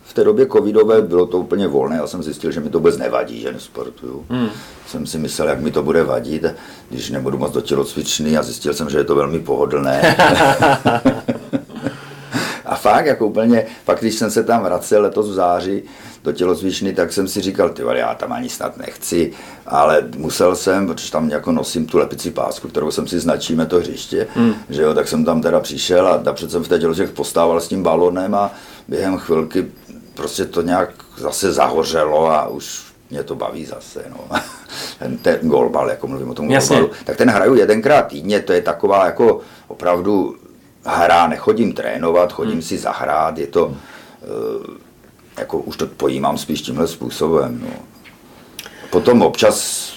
V 0.03 0.15
té 0.15 0.25
době 0.25 0.47
covidové 0.47 1.03
bylo 1.03 1.27
to 1.27 1.39
úplně 1.39 1.69
volné, 1.69 1.97
já 1.97 2.07
jsem 2.07 2.23
zjistil, 2.23 2.53
že 2.53 2.61
mi 2.61 2.71
to 2.71 2.79
vůbec 2.79 2.97
nevadí, 2.97 3.41
že 3.41 3.53
nesportuju. 3.53 4.27
Hmm. 4.29 4.49
Jsem 4.87 5.07
si 5.07 5.19
myslel, 5.19 5.49
jak 5.49 5.61
mi 5.61 5.71
to 5.71 5.83
bude 5.83 6.05
vadit, 6.05 6.45
když 6.91 7.11
nebudu 7.11 7.39
moc 7.39 7.53
do 7.53 7.61
tělocvičny 7.61 8.37
a 8.37 8.43
zjistil 8.43 8.75
jsem, 8.75 8.91
že 8.91 8.99
je 8.99 9.05
to 9.05 9.15
velmi 9.15 9.39
pohodlné. 9.39 10.17
a 12.69 12.75
fakt, 12.75 13.07
jako 13.07 13.27
úplně, 13.27 13.67
pak 13.85 14.01
když 14.01 14.15
jsem 14.15 14.31
se 14.31 14.45
tam 14.45 14.63
vracel 14.63 15.03
letos 15.03 15.29
v 15.29 15.33
září 15.33 15.83
do 16.25 16.33
tělozvišny, 16.33 16.93
tak 16.93 17.13
jsem 17.13 17.29
si 17.29 17.41
říkal, 17.41 17.69
ty 17.71 17.83
já 17.95 18.15
tam 18.15 18.33
ani 18.33 18.49
snad 18.49 18.77
nechci, 18.77 19.33
ale 19.67 20.09
musel 20.17 20.57
jsem, 20.57 20.87
protože 20.87 21.13
tam 21.13 21.31
jako 21.31 21.53
nosím 21.53 21.87
tu 21.87 21.99
lepici 21.99 22.31
pásku, 22.31 22.69
kterou 22.69 22.91
jsem 22.91 23.09
si 23.09 23.21
značíme 23.21 23.67
to 23.67 23.77
hřiště, 23.77 24.27
hmm. 24.35 24.55
že 24.71 24.83
jo, 24.83 24.95
tak 24.95 25.09
jsem 25.09 25.25
tam 25.25 25.43
teda 25.43 25.61
přišel 25.61 26.09
a 26.09 26.21
napřed 26.25 26.51
jsem 26.51 26.65
v 26.65 26.69
té 26.69 26.79
tělozvišně 26.79 27.15
postával 27.15 27.61
s 27.61 27.69
tím 27.69 27.83
balonem 27.83 28.35
a 28.35 28.51
během 28.89 29.19
chvilky 29.19 29.67
prostě 30.15 30.45
to 30.45 30.63
nějak 30.63 30.91
zase 31.17 31.53
zahořelo 31.53 32.31
a 32.31 32.49
už 32.49 32.81
mě 33.11 33.23
to 33.23 33.35
baví 33.35 33.67
zase. 33.67 34.05
No. 34.11 34.39
Ten, 34.99 35.19
ten 35.19 35.39
golbal, 35.43 35.91
jako 35.91 36.07
mluvím 36.07 36.31
o 36.31 36.35
tom 36.35 36.51
Jasně. 36.51 36.77
golbalu, 36.77 36.95
tak 37.05 37.17
ten 37.17 37.31
hraju 37.31 37.55
jedenkrát 37.55 38.07
týdně, 38.07 38.41
to 38.41 38.53
je 38.53 38.63
taková 38.63 39.07
jako 39.07 39.41
opravdu 39.69 40.37
hra, 40.89 41.27
nechodím 41.27 41.73
trénovat, 41.73 42.33
chodím 42.33 42.53
hmm. 42.53 42.63
si 42.63 42.79
zahrát, 42.79 43.39
je 43.39 43.47
to, 43.47 43.67
uh, 43.67 43.75
jako 45.39 45.59
už 45.59 45.77
to 45.77 45.87
pojímám 45.87 46.39
spíš 46.39 46.63
tímhle 46.63 46.87
způsobem. 46.87 47.61
No. 47.63 47.71
Potom 48.91 49.23
občas 49.23 49.89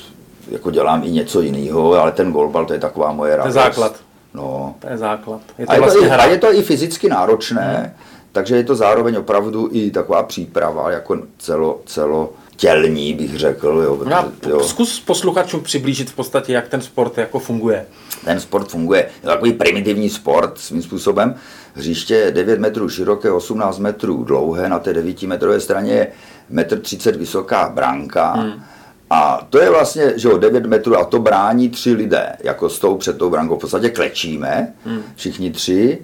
jako 0.51 0.71
dělám 0.71 1.03
i 1.03 1.11
něco 1.11 1.41
jiného, 1.41 1.93
ale 1.93 2.11
ten 2.11 2.31
golbal 2.31 2.65
to 2.65 2.73
je 2.73 2.79
taková 2.79 3.11
moje 3.11 3.35
radost. 3.35 3.53
To 3.53 3.59
je 3.59 3.63
základ. 3.65 3.95
No. 4.33 4.75
To 4.79 4.87
je 4.89 4.97
základ. 4.97 5.41
Je 5.57 5.65
to 5.65 5.71
A 5.71 5.75
je, 5.75 5.81
vlastně 5.81 5.99
to 5.99 6.05
i, 6.05 6.09
hra. 6.09 6.23
a 6.23 6.25
je 6.25 6.37
to 6.37 6.53
i 6.53 6.61
fyzicky 6.61 7.09
náročné, 7.09 7.77
hmm. 7.77 8.05
takže 8.31 8.55
je 8.55 8.63
to 8.63 8.75
zároveň 8.75 9.17
opravdu 9.17 9.69
i 9.71 9.91
taková 9.91 10.23
příprava, 10.23 10.91
jako 10.91 11.17
celo, 11.37 11.81
celo 11.85 12.33
tělní, 12.61 13.13
bych 13.13 13.39
řekl. 13.39 13.81
Jo, 13.83 13.99
No 14.05 14.31
jo. 14.49 14.63
zkus 14.63 14.99
posluchačům 14.99 15.61
přiblížit 15.61 16.09
v 16.09 16.15
podstatě, 16.15 16.53
jak 16.53 16.67
ten 16.67 16.81
sport 16.81 17.17
jako 17.17 17.39
funguje. 17.39 17.85
Ten 18.25 18.39
sport 18.39 18.67
funguje, 18.69 18.99
je 18.99 19.21
to 19.21 19.27
takový 19.27 19.53
primitivní 19.53 20.09
sport 20.09 20.59
svým 20.59 20.81
způsobem. 20.81 21.35
Hřiště 21.73 22.31
9 22.31 22.59
metrů 22.59 22.89
široké, 22.89 23.31
18 23.31 23.79
metrů 23.79 24.23
dlouhé, 24.23 24.69
na 24.69 24.79
té 24.79 24.93
9 24.93 25.23
metrové 25.23 25.59
straně 25.59 25.93
je 25.93 26.07
1,30 26.53 27.13
m 27.13 27.19
vysoká 27.19 27.69
bránka. 27.69 28.31
Hmm. 28.31 28.63
A 29.09 29.47
to 29.49 29.59
je 29.59 29.69
vlastně, 29.69 30.13
že 30.15 30.27
jo, 30.27 30.37
9 30.37 30.65
metrů 30.65 30.97
a 30.97 31.05
to 31.05 31.19
brání 31.19 31.69
tři 31.69 31.93
lidé, 31.93 32.35
jako 32.43 32.69
s 32.69 32.79
tou 32.79 32.97
před 32.97 33.17
tou 33.17 33.29
brankou. 33.29 33.57
V 33.57 33.61
podstatě 33.61 33.89
klečíme, 33.89 34.73
hmm. 34.85 35.01
všichni 35.15 35.51
tři, 35.51 35.99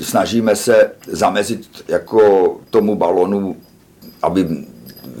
snažíme 0.00 0.56
se 0.56 0.90
zamezit 1.06 1.84
jako 1.88 2.20
tomu 2.70 2.96
balonu, 2.96 3.56
aby 4.22 4.48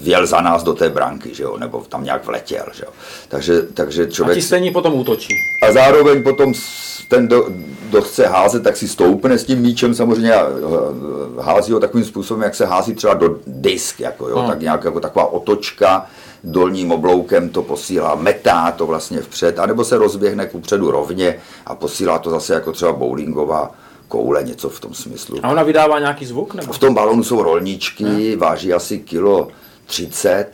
vjel 0.02 0.26
za 0.26 0.40
nás 0.40 0.62
do 0.62 0.72
té 0.72 0.88
branky, 0.88 1.34
že 1.34 1.42
jo, 1.42 1.56
nebo 1.58 1.84
tam 1.88 2.04
nějak 2.04 2.26
vletěl, 2.26 2.64
že 2.72 2.84
jo. 2.86 2.92
Takže, 3.28 3.62
takže 3.74 4.02
A 4.02 4.10
člověk... 4.10 4.38
ti 4.38 4.42
stejní 4.42 4.70
potom 4.70 4.94
útočí. 4.94 5.34
A 5.62 5.72
zároveň 5.72 6.22
potom 6.22 6.52
ten, 7.08 7.26
kdo, 7.26 7.46
kdo 7.88 8.02
chce 8.02 8.26
házet, 8.26 8.62
tak 8.62 8.76
si 8.76 8.88
stoupne 8.88 9.38
s 9.38 9.44
tím 9.44 9.58
míčem 9.58 9.94
samozřejmě 9.94 10.34
a 10.34 10.46
hází 11.40 11.72
ho 11.72 11.80
takovým 11.80 12.06
způsobem, 12.06 12.42
jak 12.42 12.54
se 12.54 12.66
hází 12.66 12.94
třeba 12.94 13.14
do 13.14 13.36
disk, 13.46 14.00
jako, 14.00 14.28
jo, 14.28 14.38
Hmm. 14.38 14.48
tak 14.48 14.60
nějak 14.60 14.84
jako 14.84 15.00
taková 15.00 15.32
otočka, 15.32 16.06
dolním 16.44 16.92
obloukem 16.92 17.48
to 17.48 17.62
posílá, 17.62 18.14
metá 18.14 18.70
to 18.76 18.86
vlastně 18.86 19.20
vpřed, 19.20 19.58
anebo 19.58 19.84
se 19.84 19.98
rozběhne 19.98 20.46
kupředu 20.46 20.90
rovně 20.90 21.36
a 21.66 21.74
posílá 21.74 22.18
to 22.18 22.30
zase 22.30 22.54
jako 22.54 22.72
třeba 22.72 22.92
bowlingová 22.92 23.70
koule, 24.08 24.42
něco 24.42 24.68
v 24.68 24.80
tom 24.80 24.94
smyslu. 24.94 25.38
A 25.42 25.48
ona 25.48 25.62
vydává 25.62 25.98
nějaký 25.98 26.26
zvuk? 26.26 26.54
Nebo? 26.54 26.72
V 26.72 26.78
tom 26.78 26.94
balonu 26.94 27.24
jsou 27.24 27.42
rolničky, 27.42 28.36
váží 28.36 28.72
asi 28.72 28.98
kilo 28.98 29.48
30, 29.92 30.46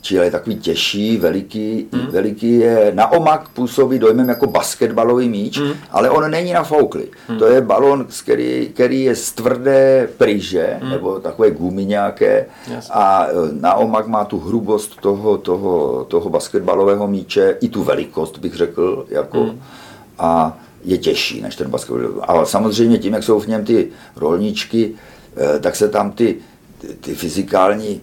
čili 0.00 0.24
je 0.24 0.30
takový 0.30 0.56
těžší, 0.56 1.16
veliký, 1.16 1.86
hmm. 1.92 2.06
veliký 2.06 2.52
je, 2.52 2.92
na 2.94 3.12
omak 3.12 3.48
působí 3.48 3.98
dojmem 3.98 4.28
jako 4.28 4.46
basketbalový 4.46 5.28
míč, 5.28 5.58
hmm. 5.58 5.72
ale 5.90 6.10
on 6.10 6.30
není 6.30 6.52
nafouklý. 6.52 7.04
Hmm. 7.28 7.38
To 7.38 7.46
je 7.46 7.60
balon, 7.60 8.06
který, 8.22 8.70
který 8.74 9.02
je 9.02 9.16
z 9.16 9.32
tvrdé 9.32 10.08
pryže, 10.18 10.78
hmm. 10.80 10.90
nebo 10.90 11.18
takové 11.18 11.50
gumy 11.50 11.84
nějaké, 11.84 12.46
Jasně. 12.70 12.94
a 12.94 13.26
e, 13.26 13.32
na 13.60 13.74
omak 13.74 14.06
má 14.06 14.24
tu 14.24 14.38
hrubost 14.38 15.00
toho, 15.00 15.38
toho, 15.38 16.04
toho 16.04 16.30
basketbalového 16.30 17.08
míče, 17.08 17.56
i 17.60 17.68
tu 17.68 17.82
velikost, 17.82 18.38
bych 18.38 18.54
řekl, 18.54 19.06
jako, 19.08 19.40
hmm. 19.40 19.60
a 20.18 20.58
je 20.84 20.98
těžší 20.98 21.40
než 21.40 21.56
ten 21.56 21.70
basketbalový. 21.70 22.20
Ale 22.22 22.46
samozřejmě 22.46 22.98
tím, 22.98 23.14
jak 23.14 23.22
jsou 23.22 23.40
v 23.40 23.46
něm 23.46 23.64
ty 23.64 23.88
rolničky, 24.16 24.94
eh, 25.36 25.58
tak 25.58 25.76
se 25.76 25.88
tam 25.88 26.10
ty, 26.10 26.36
ty 27.00 27.14
fyzikální 27.14 28.00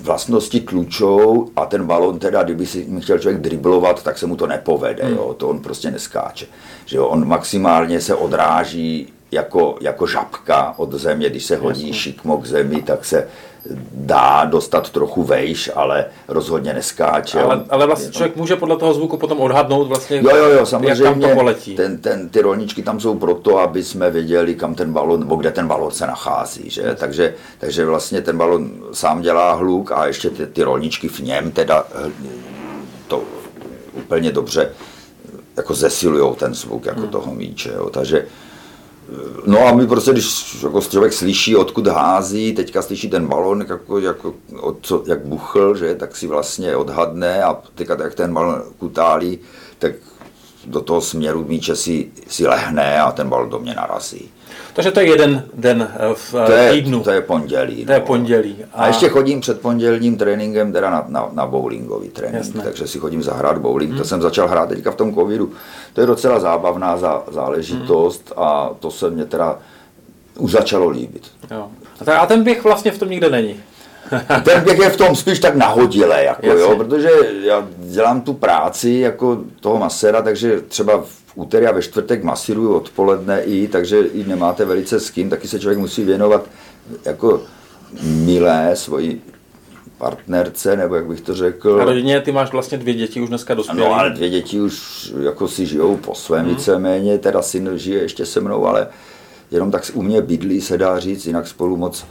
vlastnosti 0.00 0.60
tlučou 0.60 1.48
a 1.56 1.66
ten 1.66 1.86
balon 1.86 2.18
teda, 2.18 2.42
kdyby 2.42 2.66
si 2.66 2.86
chtěl 3.00 3.18
člověk 3.18 3.42
driblovat, 3.42 4.02
tak 4.02 4.18
se 4.18 4.26
mu 4.26 4.36
to 4.36 4.46
nepovede, 4.46 5.10
jo? 5.10 5.34
to 5.34 5.48
on 5.48 5.60
prostě 5.60 5.90
neskáče. 5.90 6.46
Že 6.84 6.96
jo? 6.96 7.06
On 7.06 7.28
maximálně 7.28 8.00
se 8.00 8.14
odráží 8.14 9.12
jako, 9.32 9.76
jako 9.80 10.06
žabka 10.06 10.74
od 10.76 10.92
země, 10.92 11.30
když 11.30 11.44
se 11.44 11.56
hodí 11.56 11.92
šikmo 11.92 12.38
k 12.38 12.46
zemi, 12.46 12.82
tak 12.82 13.04
se 13.04 13.28
dá 13.92 14.44
dostat 14.44 14.90
trochu 14.90 15.22
vejš, 15.22 15.70
ale 15.74 16.04
rozhodně 16.28 16.74
neskáče. 16.74 17.40
Ale, 17.40 17.64
ale 17.70 17.86
vlastně 17.86 18.06
to- 18.08 18.12
člověk 18.12 18.36
může 18.36 18.56
podle 18.56 18.76
toho 18.76 18.94
zvuku 18.94 19.16
potom 19.16 19.40
odhadnout 19.40 19.88
vlastně, 19.88 20.16
Jo, 20.16 20.22
jo, 20.30 20.36
jo, 20.36 20.48
jak 20.48 20.56
tam 20.58 20.66
samozřejmě. 20.66 21.28
to 21.28 21.34
poletí. 21.34 21.74
Ten, 21.76 21.98
ten, 21.98 22.28
ty 22.28 22.42
rolničky 22.42 22.82
tam 22.82 23.00
jsou 23.00 23.18
proto, 23.18 23.58
aby 23.58 23.84
jsme 23.84 24.10
věděli, 24.10 24.54
kam 24.54 24.74
ten 24.74 24.92
balon, 24.92 25.20
nebo 25.20 25.36
kde 25.36 25.50
ten 25.50 25.68
balon 25.68 25.90
se 25.90 26.06
nachází. 26.06 26.70
Že? 26.70 26.96
Takže, 26.98 27.34
takže 27.58 27.84
vlastně 27.86 28.20
ten 28.20 28.38
balon 28.38 28.70
sám 28.92 29.22
dělá 29.22 29.52
hluk 29.52 29.92
a 29.92 30.06
ještě 30.06 30.30
ty, 30.30 30.46
ty 30.46 30.62
rolničky 30.62 31.08
v 31.08 31.20
něm 31.20 31.50
teda 31.50 31.84
eh, 32.06 32.10
to 33.08 33.22
úplně 33.92 34.32
dobře 34.32 34.70
jako 35.56 35.74
zesilují 35.74 36.34
ten 36.36 36.54
zvuk 36.54 36.86
jako 36.86 37.06
toho 37.06 37.34
míče. 37.34 37.72
Jo. 37.76 37.90
Takže 37.90 38.26
No 39.46 39.66
a 39.66 39.74
my 39.74 39.86
prostě, 39.86 40.12
když 40.12 40.56
jako 40.62 40.80
člověk 40.80 41.12
slyší, 41.12 41.56
odkud 41.56 41.86
hází, 41.86 42.52
teďka 42.52 42.82
slyší 42.82 43.10
ten 43.10 43.26
balon, 43.26 43.64
jako, 43.68 43.98
jako, 43.98 44.34
od 44.60 44.76
co, 44.82 45.02
jak 45.06 45.24
buchl, 45.24 45.74
že, 45.76 45.94
tak 45.94 46.16
si 46.16 46.26
vlastně 46.26 46.76
odhadne 46.76 47.42
a 47.42 47.62
teďka, 47.74 47.96
jak 48.02 48.14
ten 48.14 48.34
balon 48.34 48.62
kutálí, 48.78 49.38
tak 49.78 49.92
do 50.64 50.80
toho 50.80 51.00
směru 51.00 51.44
míče 51.48 51.76
si, 51.76 52.10
si 52.28 52.46
lehne 52.46 53.00
a 53.00 53.12
ten 53.12 53.28
balon 53.28 53.50
do 53.50 53.58
mě 53.58 53.74
narazí. 53.74 54.30
Takže 54.74 54.90
to 54.90 55.00
je 55.00 55.06
jeden 55.06 55.44
den 55.54 55.88
eh, 55.94 56.14
v 56.14 56.34
eh, 56.34 56.46
To 56.46 56.52
je, 56.52 56.72
týdnu. 56.72 57.00
to 57.02 57.10
je 57.10 57.20
pondělí. 57.20 57.86
To 57.86 57.92
je 57.92 57.98
no. 57.98 58.06
pondělí. 58.06 58.56
A 58.72 58.86
ještě 58.86 59.08
chodím 59.08 59.40
před 59.40 59.60
pondělním 59.60 60.16
tréninkem 60.16 60.72
teda 60.72 60.90
na, 60.90 61.04
na, 61.08 61.28
na 61.32 61.46
bowlingový 61.46 62.08
trénink, 62.08 62.38
Jasné. 62.38 62.52
Hmm. 62.52 62.62
takže 62.62 62.86
si 62.86 62.98
chodím 62.98 63.22
zahrát 63.22 63.58
bowling. 63.58 63.96
To 63.96 64.04
jsem 64.04 64.22
začal 64.22 64.48
hrát 64.48 64.68
teďka 64.68 64.90
v 64.90 64.96
tom 64.96 65.14
covidu. 65.14 65.52
To 65.92 66.00
je 66.00 66.06
docela 66.06 66.40
zábavná 66.40 66.96
zá, 66.96 67.22
záležitost 67.30 68.32
Hmm. 68.36 68.44
a 68.46 68.70
to 68.80 68.90
se 68.90 69.10
mě 69.10 69.24
teda 69.24 69.58
už 70.38 70.50
začalo 70.52 70.88
líbit. 70.88 71.22
Jo. 71.50 71.68
A, 72.06 72.16
a 72.18 72.26
ten 72.26 72.42
běh 72.44 72.64
vlastně 72.64 72.90
v 72.90 72.98
tom 72.98 73.08
nikde 73.10 73.30
není. 73.30 73.56
Ten 74.44 74.64
běh 74.64 74.78
je 74.78 74.90
v 74.90 74.96
tom 74.96 75.16
spíš 75.16 75.38
tak 75.40 75.54
nahodile, 75.54 76.24
jako, 76.24 76.46
Jasně. 76.46 76.62
jo, 76.62 76.76
protože 76.76 77.10
já 77.42 77.68
dělám 77.78 78.20
tu 78.20 78.32
práci 78.32 78.90
jako 78.90 79.38
toho 79.60 79.78
masera, 79.78 80.22
takže 80.22 80.60
třeba 80.60 80.98
v 80.98 81.21
úterý 81.34 81.66
a 81.66 81.72
ve 81.72 81.82
čtvrtek 81.82 82.24
masíruju 82.24 82.74
odpoledne 82.74 83.42
i, 83.42 83.68
takže 83.68 83.98
i 84.00 84.24
nemáte 84.24 84.64
velice 84.64 85.00
s 85.00 85.10
kým, 85.10 85.30
taky 85.30 85.48
se 85.48 85.60
člověk 85.60 85.78
musí 85.78 86.04
věnovat 86.04 86.44
jako 87.04 87.42
milé 88.02 88.70
svoji 88.74 89.22
partnerce, 89.98 90.76
nebo 90.76 90.94
jak 90.94 91.06
bych 91.06 91.20
to 91.20 91.34
řekl. 91.34 91.78
A 91.82 91.84
rodině 91.84 92.20
ty 92.20 92.32
máš 92.32 92.52
vlastně 92.52 92.78
dvě 92.78 92.94
děti 92.94 93.20
už 93.20 93.28
dneska 93.28 93.54
dospělé. 93.54 93.80
No 93.88 93.94
ale 93.94 94.10
dvě 94.10 94.30
děti 94.30 94.60
už 94.60 95.12
jako 95.22 95.48
si 95.48 95.66
žijou 95.66 95.96
po 95.96 96.14
svém 96.14 96.46
Mhm. 96.46 96.54
víceméně, 96.54 97.18
teda 97.18 97.42
syn 97.42 97.70
žije 97.74 98.02
ještě 98.02 98.26
se 98.26 98.40
mnou, 98.40 98.66
ale 98.66 98.86
jenom 99.50 99.70
tak 99.70 99.82
u 99.94 100.02
mě 100.02 100.22
bydlí, 100.22 100.60
se 100.60 100.78
dá 100.78 100.98
říct, 100.98 101.26
jinak 101.26 101.46
spolu 101.48 101.76
moc 101.76 102.04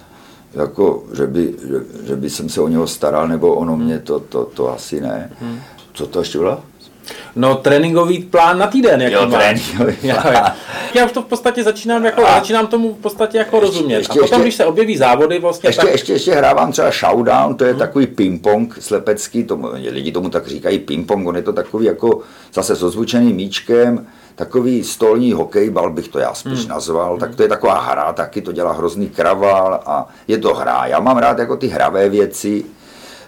jako, 0.53 1.03
že 1.13 1.27
by, 1.27 1.53
že, 1.67 2.07
že 2.07 2.15
by 2.15 2.29
jsem 2.29 2.49
se 2.49 2.61
o 2.61 2.67
něho 2.67 2.87
staral, 2.87 3.27
nebo 3.27 3.55
ono 3.55 3.75
Mhm. 3.77 3.85
mě, 3.85 3.99
to, 3.99 4.19
to, 4.19 4.45
to 4.45 4.73
asi 4.73 5.01
ne. 5.01 5.31
Co 5.93 6.07
to 6.07 6.19
ještě 6.19 6.37
bylo? 6.37 6.63
No 7.35 7.55
tréninkový 7.55 8.19
plán 8.23 8.57
na 8.57 8.67
týden, 8.67 9.01
jaký 9.01 9.13
Jo, 9.13 9.25
tréninkový 9.25 9.95
plán. 10.21 10.51
Já 10.93 11.05
už 11.05 11.11
to 11.11 11.21
v 11.21 11.25
podstatě 11.25 11.63
začínám, 11.63 12.05
jako, 12.05 12.27
A- 12.27 12.33
začínám 12.39 12.67
tomu 12.67 12.93
v 12.93 12.97
podstatě 12.97 13.37
jako 13.37 13.59
rozumět. 13.59 13.97
ještě- 13.97 14.11
a 14.11 14.13
potom, 14.13 14.23
ještě- 14.23 14.41
když 14.41 14.55
se 14.55 14.65
objeví 14.65 14.97
závody, 14.97 15.39
vlastně 15.39 15.69
Ještě, 15.69 15.81
tak... 15.81 15.91
ještě, 15.91 16.13
ještě 16.13 16.31
hrávám 16.35 16.71
třeba 16.71 16.91
showdown, 16.91 17.45
Mhm. 17.47 17.55
to 17.55 17.65
je 17.65 17.73
takový 17.73 18.07
ping-pong 18.07 18.73
slepecký, 18.79 19.43
tomu, 19.43 19.67
lidi 19.91 20.11
tomu 20.11 20.29
tak 20.29 20.47
říkají 20.47 20.79
ping-pong, 20.79 21.27
on 21.27 21.35
je 21.35 21.41
to 21.43 21.53
takový 21.53 21.85
jako 21.85 22.19
zase 22.53 22.75
s 22.75 22.83
ozvučeným 22.83 23.35
míčkem, 23.35 24.07
takový 24.35 24.83
stolní 24.83 25.33
hokejbal 25.33 25.91
bych 25.91 26.07
to 26.07 26.19
já 26.19 26.33
spíš 26.33 26.59
Mhm. 26.59 26.67
nazval, 26.69 27.17
tak 27.17 27.35
to 27.35 27.43
je 27.43 27.49
taková 27.49 27.81
hra, 27.81 28.13
taky 28.13 28.41
to 28.41 28.51
dělá 28.51 28.71
hrozný 28.71 29.09
kraval 29.09 29.79
a 29.85 30.07
je 30.27 30.37
to 30.37 30.53
hra. 30.53 30.85
Já 30.85 30.99
mám 30.99 31.17
rád 31.17 31.39
jako 31.39 31.57
ty 31.57 31.67
hravé 31.67 32.09
věci, 32.09 32.63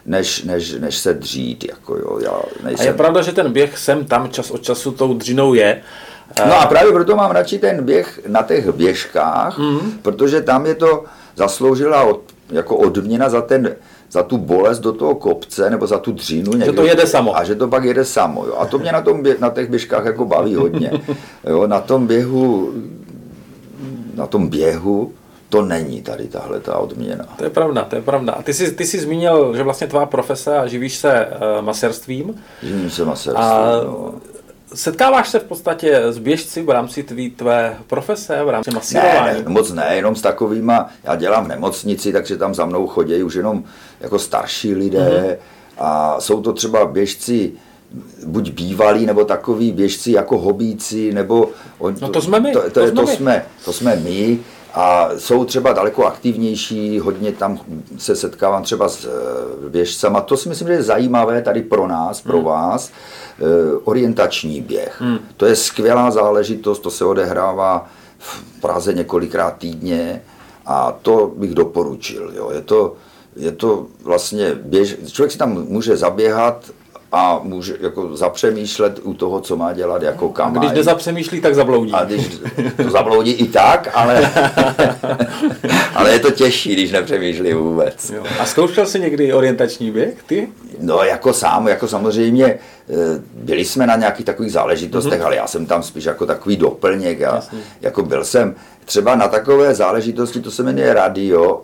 než, 0.05 0.43
než, 0.43 0.73
než 0.73 0.97
se 0.97 1.13
dřít, 1.13 1.65
jako 1.69 1.95
jo, 1.97 2.19
já 2.23 2.31
A 2.31 2.43
nejsem... 2.63 2.87
je 2.87 2.93
pravda, 2.93 3.21
že 3.21 3.31
ten 3.31 3.53
běh 3.53 3.77
sem 3.77 4.05
tam 4.05 4.29
čas 4.29 4.51
od 4.51 4.61
času 4.61 4.91
tou 4.91 5.13
dřinou 5.13 5.53
je. 5.53 5.81
No 6.47 6.59
a 6.61 6.65
právě 6.65 6.91
proto 6.93 7.15
mám 7.15 7.31
radši 7.31 7.59
ten 7.59 7.83
běh 7.85 8.19
na 8.27 8.43
těch 8.43 8.69
běžkách, 8.71 9.57
Mhm. 9.57 9.69
mm. 9.73 9.91
protože 10.01 10.41
tam 10.41 10.65
je 10.65 10.75
to 10.75 11.03
zasloužila 11.35 12.03
od, 12.03 12.21
jako 12.51 12.77
odměna 12.77 13.29
za 13.29 13.41
ten 13.41 13.75
za 14.11 14.23
tu 14.23 14.37
bolest 14.37 14.79
do 14.79 14.91
toho 14.91 15.15
kopce 15.15 15.69
nebo 15.69 15.87
za 15.87 15.97
tu 15.99 16.11
dřinu. 16.11 16.51
Někdy, 16.53 16.73
to 16.75 16.85
jede 16.85 17.07
samo. 17.07 17.37
A 17.37 17.43
že 17.43 17.55
to 17.55 17.67
pak 17.67 17.83
jede 17.83 18.05
samo. 18.05 18.45
Jo. 18.45 18.55
A 18.59 18.65
to 18.65 18.79
mě 18.79 18.91
na, 18.91 19.01
tom 19.01 19.23
bě, 19.23 19.35
na 19.39 19.49
těch 19.49 19.69
běžkách 19.69 20.05
jako 20.05 20.25
baví 20.25 20.55
hodně. 20.55 20.91
Jo. 21.49 21.67
Na 21.67 21.81
tom 21.81 22.07
běhu, 22.07 22.73
na 24.15 24.27
tom 24.27 24.47
běhu, 24.47 25.13
to 25.53 25.61
není 25.61 26.01
tady 26.01 26.27
tahle 26.27 26.59
ta 26.59 26.77
odměna. 26.77 27.25
To 27.37 27.43
je 27.43 27.49
pravda, 27.49 27.83
to 27.83 27.95
je 27.95 28.01
pravda. 28.01 28.33
A 28.33 28.41
ty 28.41 28.53
jsi, 28.53 28.71
ty 28.71 28.85
jsi 28.85 28.99
zmínil, 28.99 29.55
že 29.55 29.63
vlastně 29.63 29.87
tvá 29.87 30.05
profese 30.05 30.57
a 30.57 30.67
živíš 30.67 30.97
se 30.97 31.27
uh, 31.27 31.65
maserstvím. 31.65 32.35
Živím 32.63 32.89
se 32.89 33.05
maserstvím, 33.05 33.45
a... 33.45 33.81
no. 33.83 34.13
Setkáváš 34.73 35.29
se 35.29 35.39
v 35.39 35.43
podstatě 35.43 36.01
s 36.11 36.17
běžci 36.17 36.61
v 36.61 36.69
rámci 36.69 37.03
tvý, 37.03 37.29
tvé 37.29 37.77
profese, 37.87 38.43
v 38.43 38.49
rámci 38.49 38.71
masírování? 38.71 39.37
Ne, 39.37 39.43
ne, 39.43 39.49
moc 39.49 39.71
ne, 39.71 39.95
jenom 39.95 40.15
s 40.15 40.21
takovýma, 40.21 40.89
já 41.03 41.15
dělám 41.15 41.45
v 41.45 41.47
nemocnici, 41.47 42.13
takže 42.13 42.37
tam 42.37 42.55
za 42.55 42.65
mnou 42.65 42.87
chodí 42.87 43.23
už 43.23 43.35
jenom 43.35 43.63
jako 43.99 44.19
starší 44.19 44.75
lidé 44.75 44.99
mm-hmm. 44.99 45.83
a 45.85 46.19
jsou 46.19 46.41
to 46.41 46.53
třeba 46.53 46.85
běžci, 46.85 47.51
buď 48.25 48.51
bývalí, 48.51 49.05
nebo 49.05 49.25
takový 49.25 49.71
běžci 49.71 50.11
jako 50.11 50.37
hobíci, 50.37 51.13
nebo... 51.13 51.49
On, 51.77 51.95
no 52.01 52.09
to 52.09 52.21
jsme 52.21 52.39
my. 52.39 52.51
To, 52.51 52.61
to, 52.61 52.69
to, 52.69 52.87
jsme, 52.87 53.01
to, 53.01 53.07
jsme, 53.07 53.45
to 53.65 53.73
jsme 53.73 53.95
my 53.95 54.39
a 54.73 55.09
jsou 55.17 55.45
třeba 55.45 55.73
daleko 55.73 56.05
aktivnější, 56.05 56.99
hodně 56.99 57.31
tam 57.31 57.59
se 57.97 58.15
setkávám 58.15 58.63
třeba 58.63 58.89
s 58.89 59.05
eh, 59.05 59.69
běžcama. 59.69 60.21
To 60.21 60.37
si 60.37 60.49
myslím, 60.49 60.67
že 60.67 60.73
je 60.73 60.83
zajímavé 60.83 61.41
tady 61.41 61.61
pro 61.61 61.87
nás, 61.87 62.21
pro 62.21 62.37
hmm. 62.37 62.45
vás, 62.45 62.91
eh, 62.91 63.43
orientační 63.83 64.61
běh. 64.61 65.01
Hmm. 65.01 65.19
To 65.37 65.45
je 65.45 65.55
skvělá 65.55 66.11
záležitost, 66.11 66.79
to 66.79 66.89
se 66.91 67.05
odehrává 67.05 67.89
v 68.17 68.61
Praze 68.61 68.93
několikrát 68.93 69.57
týdně 69.57 70.21
a 70.65 70.91
to 71.01 71.31
bych 71.35 71.55
doporučil. 71.55 72.31
Jo. 72.35 72.51
Je, 72.51 72.61
to, 72.61 72.93
je 73.35 73.51
to 73.51 73.85
vlastně 74.03 74.55
běž, 74.55 74.97
člověk 75.11 75.31
si 75.31 75.37
tam 75.37 75.65
může 75.67 75.97
zaběhat 75.97 76.65
a 77.13 77.39
může 77.43 77.75
jako 77.79 78.17
zapřemýšlet 78.17 78.99
u 79.03 79.13
toho, 79.13 79.41
co 79.41 79.55
má 79.55 79.73
dělat, 79.73 80.01
jako 80.01 80.29
kam. 80.29 80.57
A 80.57 80.59
když 80.59 80.71
nezapřemýšlí, 80.71 81.41
tak 81.41 81.55
zabloudí. 81.55 81.93
A 81.93 82.03
když 82.03 82.27
to 82.83 82.89
zabloudí 82.89 83.31
i 83.31 83.47
tak, 83.47 83.89
ale, 83.93 84.31
ale 85.95 86.11
je 86.13 86.19
to 86.19 86.31
těžší, 86.31 86.73
když 86.73 86.91
nepřemýšlí 86.91 87.53
vůbec. 87.53 88.09
Jo. 88.09 88.23
A 88.39 88.45
zkoušel 88.45 88.85
jsi 88.85 88.99
někdy 88.99 89.33
orientační 89.33 89.91
běh, 89.91 90.23
ty? 90.25 90.47
No 90.79 91.03
jako 91.03 91.33
sám, 91.33 91.67
jako 91.67 91.87
samozřejmě 91.87 92.45
eh, 92.45 92.59
byli 93.33 93.65
jsme 93.65 93.87
na 93.87 93.95
nějakých 93.95 94.25
takových 94.25 94.51
záležitostech, 94.51 95.21
mm-hmm. 95.21 95.25
ale 95.25 95.35
já 95.35 95.47
jsem 95.47 95.65
tam 95.65 95.83
spíš 95.83 96.05
jako 96.05 96.25
takový 96.25 96.57
doplněk. 96.57 97.19
Já, 97.19 97.43
jako 97.81 98.03
byl 98.03 98.25
jsem 98.25 98.55
třeba 98.85 99.15
na 99.15 99.27
takové 99.27 99.75
záležitosti, 99.75 100.41
to 100.41 100.51
se 100.51 100.63
jmenuje 100.63 100.93
radio, 100.93 101.61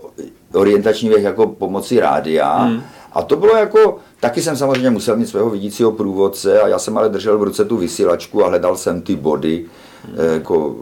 orientační 0.53 1.09
běh 1.09 1.23
jako 1.23 1.47
pomocí 1.47 1.99
rádia. 1.99 2.65
Mm. 2.65 2.83
A 3.13 3.21
to 3.21 3.35
bylo 3.35 3.55
jako, 3.55 3.97
taky 4.19 4.41
jsem 4.41 4.57
samozřejmě 4.57 4.89
musel 4.89 5.17
mít 5.17 5.29
svého 5.29 5.49
vidícího 5.49 5.91
průvodce 5.91 6.61
a 6.61 6.67
já 6.67 6.79
jsem 6.79 6.97
ale 6.97 7.09
držel 7.09 7.37
v 7.37 7.43
ruce 7.43 7.65
tu 7.65 7.77
vysílačku 7.77 8.45
a 8.45 8.47
hledal 8.47 8.77
jsem 8.77 9.01
ty 9.01 9.15
body, 9.15 9.65
hmm. 10.05 10.33
jako, 10.33 10.75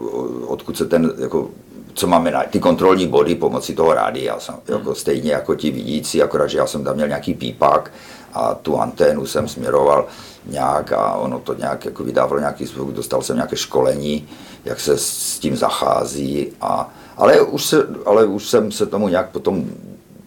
odkud 0.46 0.76
se 0.76 0.84
ten, 0.84 1.12
jako, 1.18 1.48
co 1.94 2.06
máme 2.06 2.30
na 2.30 2.44
ty 2.50 2.60
kontrolní 2.60 3.06
body 3.06 3.34
pomocí 3.34 3.74
toho 3.74 3.94
rádia, 3.94 4.40
jsem, 4.40 4.54
hmm. 4.54 4.78
jako, 4.78 4.94
stejně 4.94 5.32
jako 5.32 5.54
ti 5.54 5.70
vidící, 5.70 6.22
akorát, 6.22 6.46
že 6.46 6.58
já 6.58 6.66
jsem 6.66 6.84
tam 6.84 6.94
měl 6.94 7.08
nějaký 7.08 7.34
pípák 7.34 7.92
a 8.34 8.54
tu 8.54 8.80
anténu 8.80 9.26
jsem 9.26 9.48
směroval 9.48 10.06
nějak 10.46 10.92
a 10.92 11.14
ono 11.14 11.38
to 11.38 11.54
nějak 11.54 11.84
jako 11.84 12.04
vydávalo 12.04 12.40
nějaký 12.40 12.66
zvuk, 12.66 12.92
dostal 12.92 13.22
jsem 13.22 13.36
nějaké 13.36 13.56
školení, 13.56 14.28
jak 14.64 14.80
se 14.80 14.98
s 14.98 15.38
tím 15.38 15.56
zachází 15.56 16.48
a 16.60 16.94
ale 17.16 17.40
už, 17.40 17.64
se, 17.64 17.86
ale 18.06 18.26
už 18.26 18.48
jsem 18.48 18.72
se 18.72 18.86
tomu 18.86 19.08
nějak 19.08 19.30
potom 19.30 19.64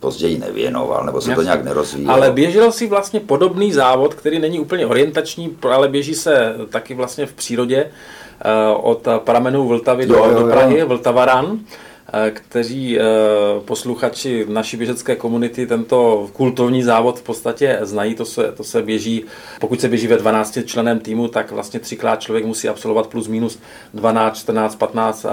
později 0.01 0.37
nevěnoval, 0.37 1.05
nebo 1.05 1.21
se 1.21 1.29
Jasně. 1.29 1.35
to 1.35 1.43
nějak 1.43 1.63
nerozvíjelo. 1.63 2.13
Ale 2.13 2.31
běžel 2.31 2.71
si 2.71 2.87
vlastně 2.87 3.19
podobný 3.19 3.73
závod, 3.73 4.13
který 4.13 4.39
není 4.39 4.59
úplně 4.59 4.85
orientační, 4.85 5.57
ale 5.71 5.87
běží 5.87 6.15
se 6.15 6.55
taky 6.69 6.93
vlastně 6.93 7.25
v 7.25 7.33
přírodě 7.33 7.85
eh, 7.85 8.75
od 8.75 9.07
pramenů 9.17 9.67
Vltavy 9.67 10.05
do, 10.05 10.15
jo, 10.15 10.25
jo, 10.25 10.39
do 10.39 10.51
Prahy, 10.51 10.83
Vltavaran. 10.83 11.59
Eh, 12.13 12.31
kteří 12.31 12.99
eh, 12.99 13.03
posluchači 13.65 14.45
naší 14.49 14.77
běžecké 14.77 15.15
komunity 15.15 15.67
tento 15.67 16.29
kultovní 16.33 16.83
závod 16.83 17.19
v 17.19 17.23
podstatě 17.23 17.79
znají. 17.81 18.15
To 18.15 18.25
se, 18.25 18.51
to 18.51 18.63
se 18.63 18.81
běží, 18.81 19.23
pokud 19.59 19.81
se 19.81 19.87
běží 19.87 20.07
ve 20.07 20.17
12 20.17 20.57
členem 20.65 20.99
týmu, 20.99 21.27
tak 21.27 21.51
vlastně 21.51 21.79
třikrát 21.79 22.21
člověk 22.21 22.45
musí 22.45 22.69
absolvovat 22.69 23.07
plus 23.07 23.27
minus 23.27 23.59
12, 23.93 24.37
14, 24.37 24.75
15, 24.75 25.25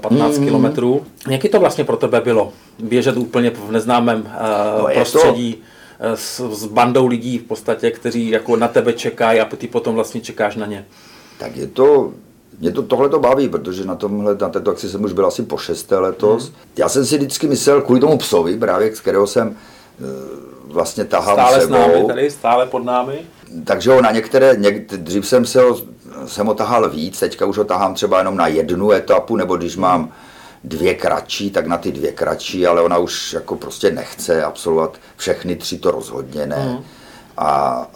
15 0.00 0.38
mm. 0.38 0.44
kilometrů. 0.44 1.06
Jaký 1.30 1.48
to 1.48 1.60
vlastně 1.60 1.84
pro 1.84 1.96
tebe 1.96 2.20
bylo? 2.20 2.52
Běžet 2.78 3.16
úplně 3.16 3.50
v 3.50 3.70
neznámém 3.70 4.24
eh, 4.26 4.78
no 4.78 4.88
prostředí? 4.94 5.56
S, 6.14 6.50
s 6.50 6.66
bandou 6.66 7.06
lidí 7.06 7.38
v 7.38 7.42
podstatě, 7.42 7.90
kteří 7.90 8.30
jako 8.30 8.56
na 8.56 8.68
tebe 8.68 8.92
čekají 8.92 9.40
a 9.40 9.44
ty 9.44 9.66
potom 9.66 9.94
vlastně 9.94 10.20
čekáš 10.20 10.56
na 10.56 10.66
ně. 10.66 10.84
Tak 11.38 11.56
je 11.56 11.66
to 11.66 12.12
mě 12.60 12.72
to, 12.72 12.82
tohle 12.82 13.08
to 13.08 13.18
baví, 13.18 13.48
protože 13.48 13.84
na 13.84 13.94
tomhle, 13.94 14.36
na 14.40 14.48
této 14.48 14.70
akci 14.70 14.88
jsem 14.88 15.04
už 15.04 15.12
byl 15.12 15.26
asi 15.26 15.42
po 15.42 15.58
šesté 15.58 15.98
letos. 15.98 16.44
Hmm. 16.44 16.54
Já 16.76 16.88
jsem 16.88 17.06
si 17.06 17.16
vždycky 17.16 17.46
myslel, 17.46 17.82
kvůli 17.82 18.00
tomu 18.00 18.18
psovi, 18.18 18.58
právě 18.58 18.96
z 18.96 19.00
kterého 19.00 19.26
jsem 19.26 19.56
eh, 20.00 20.04
vlastně 20.64 21.04
tahal 21.04 21.34
stále 21.34 21.60
sebou. 21.60 21.74
Stále 21.74 21.92
s 21.92 21.96
námi 21.96 22.06
tady, 22.06 22.30
stále 22.30 22.66
pod 22.66 22.84
námi. 22.84 23.18
Takže 23.64 23.90
ho 23.90 24.02
na 24.02 24.10
některé, 24.10 24.56
něk, 24.56 24.92
dřív 24.92 25.26
jsem 25.26 25.46
se 25.46 25.62
ho, 25.62 25.80
jsem 26.26 26.46
ho 26.46 26.54
tahal 26.54 26.90
víc, 26.90 27.20
teďka 27.20 27.46
už 27.46 27.58
ho 27.58 27.64
tahám 27.64 27.94
třeba 27.94 28.18
jenom 28.18 28.36
na 28.36 28.46
jednu 28.46 28.92
etapu, 28.92 29.36
nebo 29.36 29.56
když 29.56 29.76
mám 29.76 30.12
dvě 30.64 30.94
kratší, 30.94 31.50
tak 31.50 31.66
na 31.66 31.78
ty 31.78 31.92
dvě 31.92 32.12
kratší, 32.12 32.66
ale 32.66 32.82
ona 32.82 32.98
už 32.98 33.32
jako 33.32 33.56
prostě 33.56 33.90
nechce 33.90 34.44
absolvovat 34.44 34.98
všechny 35.16 35.56
tři, 35.56 35.78
to 35.78 35.90
rozhodně 35.90 36.46
ne. 36.46 36.56
Hmm. 36.56 36.84
A 37.36 37.86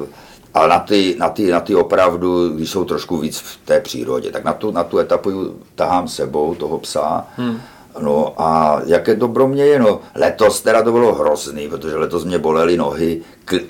uh, 0.00 0.06
ale 0.54 0.68
na 0.68 0.78
ty, 0.78 1.16
na, 1.18 1.28
ty, 1.28 1.50
na 1.50 1.60
ty 1.60 1.74
opravdu, 1.74 2.48
když 2.48 2.70
jsou 2.70 2.84
trošku 2.84 3.18
víc 3.18 3.38
v 3.38 3.58
té 3.64 3.80
přírodě, 3.80 4.30
tak 4.30 4.44
na 4.44 4.52
tu, 4.52 4.70
na 4.70 4.84
tu 4.84 4.98
etapu 4.98 5.54
tahám 5.74 6.08
sebou 6.08 6.54
toho 6.54 6.78
psa. 6.78 7.26
Hmm. 7.36 7.60
No 8.00 8.34
a 8.36 8.80
jaké 8.86 9.16
to 9.16 9.28
pro 9.28 9.48
mě 9.48 9.66
je, 9.66 9.78
no 9.78 10.00
letos 10.14 10.60
teda 10.60 10.82
to 10.82 10.92
bylo 10.92 11.14
hrozný, 11.14 11.68
protože 11.68 11.96
letos 11.96 12.24
mě 12.24 12.38
bolely 12.38 12.76
nohy, 12.76 13.20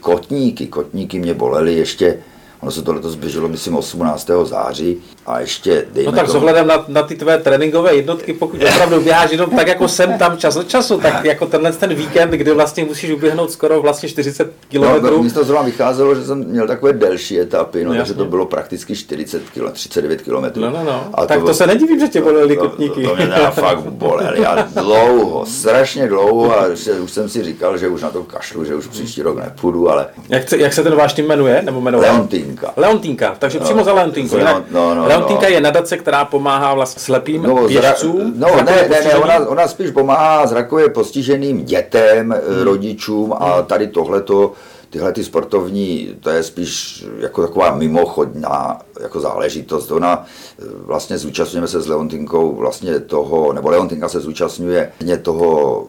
kotníky, 0.01 0.67
kotníky 0.67 1.19
mě 1.19 1.35
bolely 1.35 1.75
ještě 1.75 2.19
Ono 2.61 2.71
se 2.71 2.83
to 2.83 2.93
letos 2.93 3.15
běželo, 3.15 3.49
myslím, 3.49 3.77
18. 3.77 4.31
září 4.45 4.97
a 5.27 5.41
ještě 5.41 5.87
dejme 5.93 6.13
No 6.13 6.19
tak 6.19 6.29
s 6.29 6.35
ohledem 6.35 6.67
na, 6.67 6.85
na, 6.89 7.03
ty 7.03 7.15
tvé 7.15 7.39
tréninkové 7.39 7.95
jednotky, 7.95 8.33
pokud 8.33 8.63
opravdu 8.63 9.01
běháš 9.01 9.31
jenom 9.31 9.51
tak 9.51 9.69
jako 9.69 9.89
sem 9.89 10.19
tam 10.19 10.39
čas 10.39 10.57
od 10.57 10.69
času, 10.69 10.99
tak 10.99 11.25
jako 11.31 11.47
tenhle 11.47 11.73
ten 11.73 11.95
víkend, 11.95 12.31
kdy 12.31 12.53
vlastně 12.53 12.85
musíš 12.85 13.11
uběhnout 13.11 13.51
skoro 13.51 13.83
vlastně 13.83 14.09
40 14.09 14.53
km. 14.71 14.81
No, 14.81 15.19
mě 15.19 15.31
to 15.31 15.45
zrovna 15.45 15.63
vycházelo, 15.63 16.15
že 16.15 16.25
jsem 16.25 16.39
měl 16.39 16.67
takové 16.67 16.93
delší 16.93 17.41
etapy, 17.41 17.85
no, 17.85 17.95
takže 17.95 18.15
to 18.15 18.25
bylo 18.25 18.47
prakticky 18.47 18.97
40 18.97 19.43
km, 19.55 19.73
39 19.73 20.23
km. 20.23 20.61
No, 20.61 20.71
no, 20.71 20.85
no. 20.85 21.05
A 21.15 21.27
tak 21.27 21.41
to, 21.41 21.47
to, 21.47 21.55
se 21.55 21.67
nedivím, 21.67 22.01
že 22.01 22.09
tě 22.09 22.21
bolely 22.21 22.57
kotníky. 22.57 23.03
To, 23.03 23.11
to, 23.11 23.17
to 23.17 23.23
mě 23.23 23.27
fakt 23.51 23.79
bolely 23.79 24.47
a 24.47 24.63
dlouho, 24.63 25.47
strašně 25.47 26.09
dlouho 26.09 26.59
a 26.59 26.75
že 26.75 26.93
už 26.93 27.11
jsem 27.11 27.29
si 27.29 27.43
říkal, 27.43 27.79
že 27.79 27.89
už 27.89 28.03
na 28.03 28.11
to 28.11 28.23
kašlu, 28.23 28.65
že 28.65 28.75
už 28.75 28.87
příští 28.87 29.23
rok 29.23 29.39
nepůjdu, 29.39 29.91
ale... 29.91 30.07
Jak, 30.29 30.53
jak 30.53 30.73
se 30.73 30.83
ten 30.83 30.95
váš 30.95 31.13
tým 31.13 31.27
jmenuje? 31.27 31.63
Nebo 31.63 31.81
jmenoval? 31.81 32.11
Leontinka. 32.11 32.73
Leontinka, 32.77 33.37
takže 33.39 33.59
no, 33.59 33.65
přímo 33.65 33.85
za 33.85 33.93
Leontinkou. 33.93 34.39
No, 34.39 34.65
no, 34.71 34.95
no, 34.95 35.09
Leontinka 35.11 35.47
no. 35.49 35.55
je 35.55 35.61
nadace, 35.61 35.97
která 35.97 36.25
pomáhá 36.25 36.75
vlastně 36.75 37.03
slepým 37.03 37.43
no, 37.43 37.69
běžcům. 37.69 38.33
No, 38.37 38.57
ne, 38.57 38.89
ne, 38.91 39.01
ne, 39.05 39.15
ona, 39.15 39.49
ona 39.49 39.69
spíš 39.69 39.91
pomáhá 39.91 40.47
zrakově 40.47 40.89
postiženým 40.89 41.65
dětem, 41.65 42.35
hmm. 42.49 42.63
rodičům 42.63 43.33
a 43.33 43.55
hmm. 43.55 43.65
tady 43.65 43.87
tohleto 43.87 44.53
tyhle 44.91 45.13
ty 45.13 45.25
sportovní, 45.25 46.17
to 46.21 46.31
je 46.31 46.43
spíš 46.43 47.05
jako 47.19 47.43
taková 47.43 47.75
mimochodná 47.75 48.81
jako 49.01 49.21
záležitost. 49.21 49.91
Ona 49.91 50.25
eh, 50.59 50.65
vlastně 50.69 51.19
zúčastňujeme 51.19 51.69
se 51.69 51.81
s 51.81 51.87
Leontinkou 51.87 52.55
vlastně 52.55 53.01
toho, 53.01 53.53
nebo 53.53 53.71
Leontinka 53.71 54.09
se 54.09 54.21
zúčastňuje 54.21 54.93
toho 55.23 55.87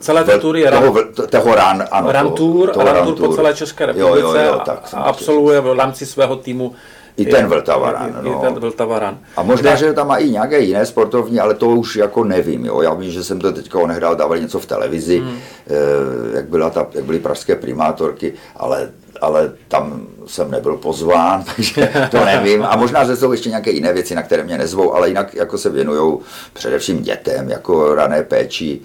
celé 0.00 0.24
té 0.24 0.38
tury 0.38 0.60
je 0.60 0.70
toho, 0.70 0.94
toho 1.30 1.54
ran, 1.54 1.84
ano, 1.90 2.12
run 2.12 2.32
tour, 2.32 2.70
toho, 2.70 2.84
toho 2.84 3.04
run 3.04 3.14
tour 3.14 3.28
po 3.28 3.34
celé 3.34 3.54
České 3.54 3.86
republice 3.86 4.20
jo, 4.20 4.34
jo, 4.34 4.52
jo, 4.52 4.60
tak 4.64 4.88
a 4.94 4.96
absolvuje 4.96 5.60
v 5.60 5.78
rámci 5.78 6.06
svého 6.06 6.36
týmu 6.36 6.74
i 7.16 7.26
ten 7.26 7.46
Vltavaran. 7.46 8.10
I, 8.20 8.24
no. 8.24 8.38
i 8.38 8.40
ten 8.40 8.54
Vltavaran. 8.54 9.18
A 9.36 9.42
možná, 9.42 9.74
že 9.74 9.92
tam 9.92 10.08
má 10.08 10.16
i 10.16 10.30
nějaké 10.30 10.58
jiné 10.60 10.86
sportovní, 10.86 11.40
ale 11.40 11.54
to 11.54 11.68
už 11.68 11.96
jako 11.96 12.24
nevím. 12.24 12.64
Jo. 12.64 12.82
Já 12.82 12.94
vím, 12.94 13.10
že 13.10 13.24
jsem 13.24 13.40
to 13.40 13.52
teďka 13.52 13.78
onehrál, 13.78 14.16
dávali 14.16 14.40
něco 14.40 14.58
v 14.58 14.66
televizi, 14.66 15.18
hmm. 15.18 15.38
eh, 15.66 16.36
jak, 16.36 16.48
byla 16.48 16.70
ta, 16.70 16.86
jak 16.92 17.04
byly 17.04 17.18
pražské 17.18 17.56
primátorky, 17.56 18.32
ale 18.56 18.88
ale 19.20 19.52
tam 19.68 20.06
jsem 20.26 20.50
nebyl 20.50 20.76
pozván, 20.76 21.44
takže 21.56 21.92
to 22.10 22.24
nevím. 22.24 22.64
A 22.64 22.76
možná, 22.76 23.04
že 23.04 23.16
jsou 23.16 23.32
ještě 23.32 23.48
nějaké 23.48 23.70
jiné 23.70 23.92
věci, 23.92 24.14
na 24.14 24.22
které 24.22 24.42
mě 24.42 24.58
nezvou, 24.58 24.94
ale 24.94 25.08
jinak 25.08 25.34
jako 25.34 25.58
se 25.58 25.70
věnují 25.70 26.18
především 26.52 27.02
dětem, 27.02 27.50
jako 27.50 27.94
rané 27.94 28.22
péči, 28.22 28.80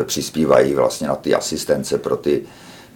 e, 0.00 0.04
přispívají 0.04 0.74
vlastně 0.74 1.08
na 1.08 1.14
ty 1.14 1.34
asistence 1.34 1.98
pro 1.98 2.16
ty 2.16 2.42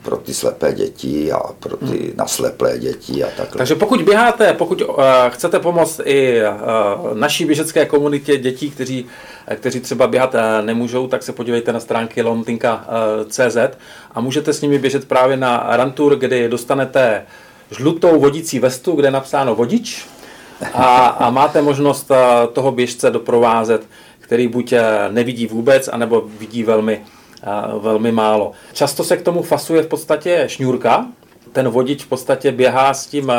pro 0.05 0.17
ty 0.17 0.35
slepé 0.35 0.73
děti 0.73 1.33
a 1.33 1.41
pro 1.61 1.77
ty 1.77 1.87
hmm. 1.87 2.13
nasleplé 2.17 2.79
děti 2.79 3.25
a 3.25 3.27
takhle. 3.27 3.59
Takže 3.59 3.75
pokud 3.75 4.03
běháte, 4.03 4.53
pokud 4.53 4.83
uh, 4.83 4.97
chcete 5.29 5.59
pomoct 5.59 6.01
i 6.05 6.41
uh, 6.43 7.19
naší 7.19 7.45
běžecké 7.45 7.87
komunitě 7.87 8.37
dětí, 8.37 8.71
kteří, 8.71 9.07
kteří 9.55 9.81
třeba 9.81 10.07
běhat 10.07 10.35
uh, 10.35 10.41
nemůžou, 10.67 11.07
tak 11.07 11.23
se 11.23 11.33
podívejte 11.33 11.73
na 11.73 11.81
stránky 11.81 12.23
lontinka.cz 12.23 13.57
a 14.15 14.21
můžete 14.21 14.53
s 14.53 14.61
nimi 14.61 14.79
běžet 14.79 15.09
právě 15.09 15.37
na 15.37 15.67
Rantour, 15.69 16.17
kdy 16.17 16.49
dostanete 16.49 17.27
žlutou 17.71 18.21
vodící 18.21 18.59
vestu, 18.59 18.93
kde 18.93 19.07
je 19.07 19.13
napsáno 19.13 19.55
vodič 19.55 20.07
a, 20.75 21.07
a 21.07 21.31
máte 21.31 21.63
možnost 21.63 22.11
toho 22.53 22.73
běžce 22.73 23.11
doprovázet 23.11 23.83
který 24.25 24.49
buď 24.49 24.73
eh, 24.73 24.83
nevidí 25.11 25.47
vůbec, 25.47 25.89
anebo 25.89 26.25
vidí 26.39 26.63
velmi, 26.63 27.01
eh, 27.01 27.24
velmi 27.79 28.13
málo. 28.13 28.53
Často 28.73 29.05
se 29.05 29.17
k 29.17 29.23
tomu 29.23 29.43
fasuje 29.43 29.83
v 29.83 29.87
podstatě 29.87 30.45
šňůrka, 30.47 31.07
ten 31.53 31.69
vodič 31.69 32.05
v 32.05 32.09
podstatě 32.09 32.53
běhá 32.53 32.95
s 32.95 33.07
tím 33.07 33.33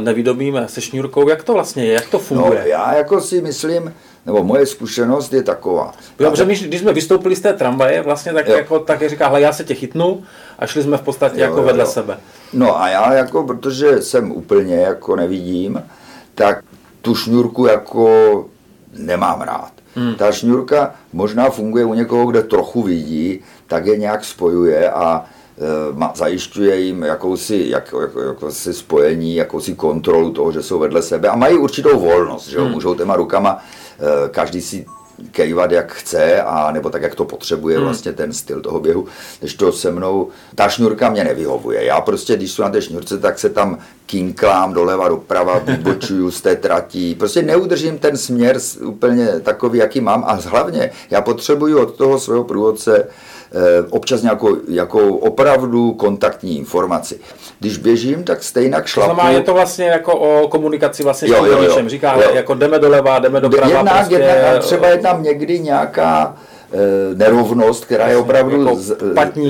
nevidomým 0.00 0.60
se 0.66 0.80
šňůrkou. 0.80 1.28
Jak 1.28 1.44
to 1.44 1.52
vlastně 1.52 1.84
je? 1.84 1.92
Jak 1.92 2.08
to 2.08 2.18
funguje? 2.18 2.60
No, 2.60 2.66
já 2.66 2.94
jako 2.94 3.20
si 3.20 3.42
myslím, 3.42 3.94
nebo 4.26 4.44
moje 4.44 4.66
zkušenost 4.66 5.32
je 5.32 5.42
taková. 5.42 5.92
Dobře, 6.18 6.44
my, 6.44 6.54
když 6.54 6.80
jsme 6.80 6.92
vystoupili 6.92 7.36
z 7.36 7.40
té 7.40 7.52
tramvaje, 7.52 8.02
vlastně 8.02 8.32
tak, 8.32 8.48
jako, 8.48 8.78
tak 8.78 9.10
říká, 9.10 9.28
hle, 9.28 9.40
já 9.40 9.52
se 9.52 9.64
tě 9.64 9.74
chytnu 9.74 10.22
a 10.58 10.66
šli 10.66 10.82
jsme 10.82 10.96
v 10.96 11.02
podstatě 11.02 11.40
jo, 11.40 11.46
jako 11.46 11.62
vedle 11.62 11.84
jo. 11.84 11.90
sebe. 11.90 12.16
No 12.52 12.82
a 12.82 12.88
já 12.88 13.14
jako, 13.14 13.42
protože 13.42 14.02
jsem 14.02 14.32
úplně 14.32 14.76
jako 14.76 15.16
nevidím, 15.16 15.82
tak 16.34 16.64
tu 17.02 17.14
šňůrku 17.14 17.66
jako 17.66 18.44
nemám 18.98 19.40
rád. 19.40 19.72
Hmm. 19.94 20.14
Ta 20.14 20.32
šňůrka 20.32 20.94
možná 21.12 21.50
funguje 21.50 21.84
u 21.84 21.94
někoho, 21.94 22.26
kde 22.26 22.42
trochu 22.42 22.82
vidí, 22.82 23.40
tak 23.66 23.86
je 23.86 23.96
nějak 23.96 24.24
spojuje 24.24 24.90
a 24.90 25.24
e, 26.04 26.14
zajišťuje 26.14 26.80
jim 26.80 27.02
jakousi, 27.02 27.64
jak, 27.68 27.94
jako, 28.00 28.20
jakousi 28.20 28.74
spojení, 28.74 29.36
jakousi 29.36 29.74
kontrolu 29.74 30.30
toho, 30.30 30.52
že 30.52 30.62
jsou 30.62 30.78
vedle 30.78 31.02
sebe 31.02 31.28
a 31.28 31.36
mají 31.36 31.58
určitou 31.58 32.00
volnost, 32.00 32.48
že 32.48 32.60
hmm. 32.60 32.70
můžou 32.70 32.94
těma 32.94 33.16
rukama, 33.16 33.58
e, 33.98 34.28
každý 34.28 34.60
si 34.60 34.86
kejvat, 35.30 35.72
jak 35.72 35.92
chce, 35.92 36.42
a 36.42 36.72
nebo 36.72 36.90
tak, 36.90 37.02
jak 37.02 37.14
to 37.14 37.24
potřebuje 37.24 37.76
hmm. 37.76 37.84
vlastně 37.84 38.12
ten 38.12 38.32
styl 38.32 38.60
toho 38.60 38.80
běhu. 38.80 39.06
Když 39.40 39.54
to 39.54 39.72
se 39.72 39.90
mnou, 39.90 40.28
ta 40.54 40.68
šňůrka 40.68 41.10
mě 41.10 41.24
nevyhovuje. 41.24 41.84
Já 41.84 42.00
prostě, 42.00 42.36
když 42.36 42.52
jsou 42.52 42.62
na 42.62 42.70
té 42.70 42.82
šňůrce, 42.82 43.18
tak 43.18 43.38
se 43.38 43.50
tam 43.50 43.78
kinklám 44.06 44.72
doleva, 44.72 45.08
doprava, 45.08 45.58
vybočuju 45.58 46.30
z 46.30 46.40
té 46.40 46.56
tratí. 46.56 47.14
Prostě 47.14 47.42
neudržím 47.42 47.98
ten 47.98 48.16
směr 48.16 48.58
úplně 48.84 49.40
takový, 49.40 49.78
jaký 49.78 50.00
mám 50.00 50.24
a 50.26 50.32
hlavně 50.32 50.90
já 51.10 51.20
potřebuju 51.20 51.78
od 51.78 51.96
toho 51.96 52.20
svého 52.20 52.44
průvodce 52.44 53.08
občas 53.90 54.22
nějakou, 54.22 54.56
jakou 54.68 55.14
opravdu 55.14 55.92
kontaktní 55.92 56.58
informaci. 56.58 57.20
Když 57.60 57.78
běžím, 57.78 58.24
tak 58.24 58.42
stejně 58.42 58.76
šlapu. 58.84 59.14
Znamená, 59.14 59.30
je 59.30 59.40
to 59.40 59.54
vlastně 59.54 59.86
jako 59.86 60.12
o 60.12 60.48
komunikaci 60.48 61.02
vlastně 61.02 61.28
jo, 61.28 61.70
s 61.70 61.76
tím 61.76 61.88
Říká, 61.88 62.14
jo. 62.14 62.30
jako 62.34 62.54
jdeme 62.54 62.78
doleva, 62.78 63.18
jdeme 63.18 63.40
doprava. 63.40 63.76
Jednak, 63.76 63.96
prostě... 63.96 64.14
jednak, 64.14 64.58
třeba 64.58 64.88
je 64.88 64.98
tam 64.98 65.22
někdy 65.22 65.58
nějaká 65.58 66.36
Eh, 66.59 66.59
nerovnost, 67.14 67.84
která 67.84 68.08
je 68.08 68.16
opravdu 68.16 68.64
jako 68.64 68.76
z, 68.76 68.96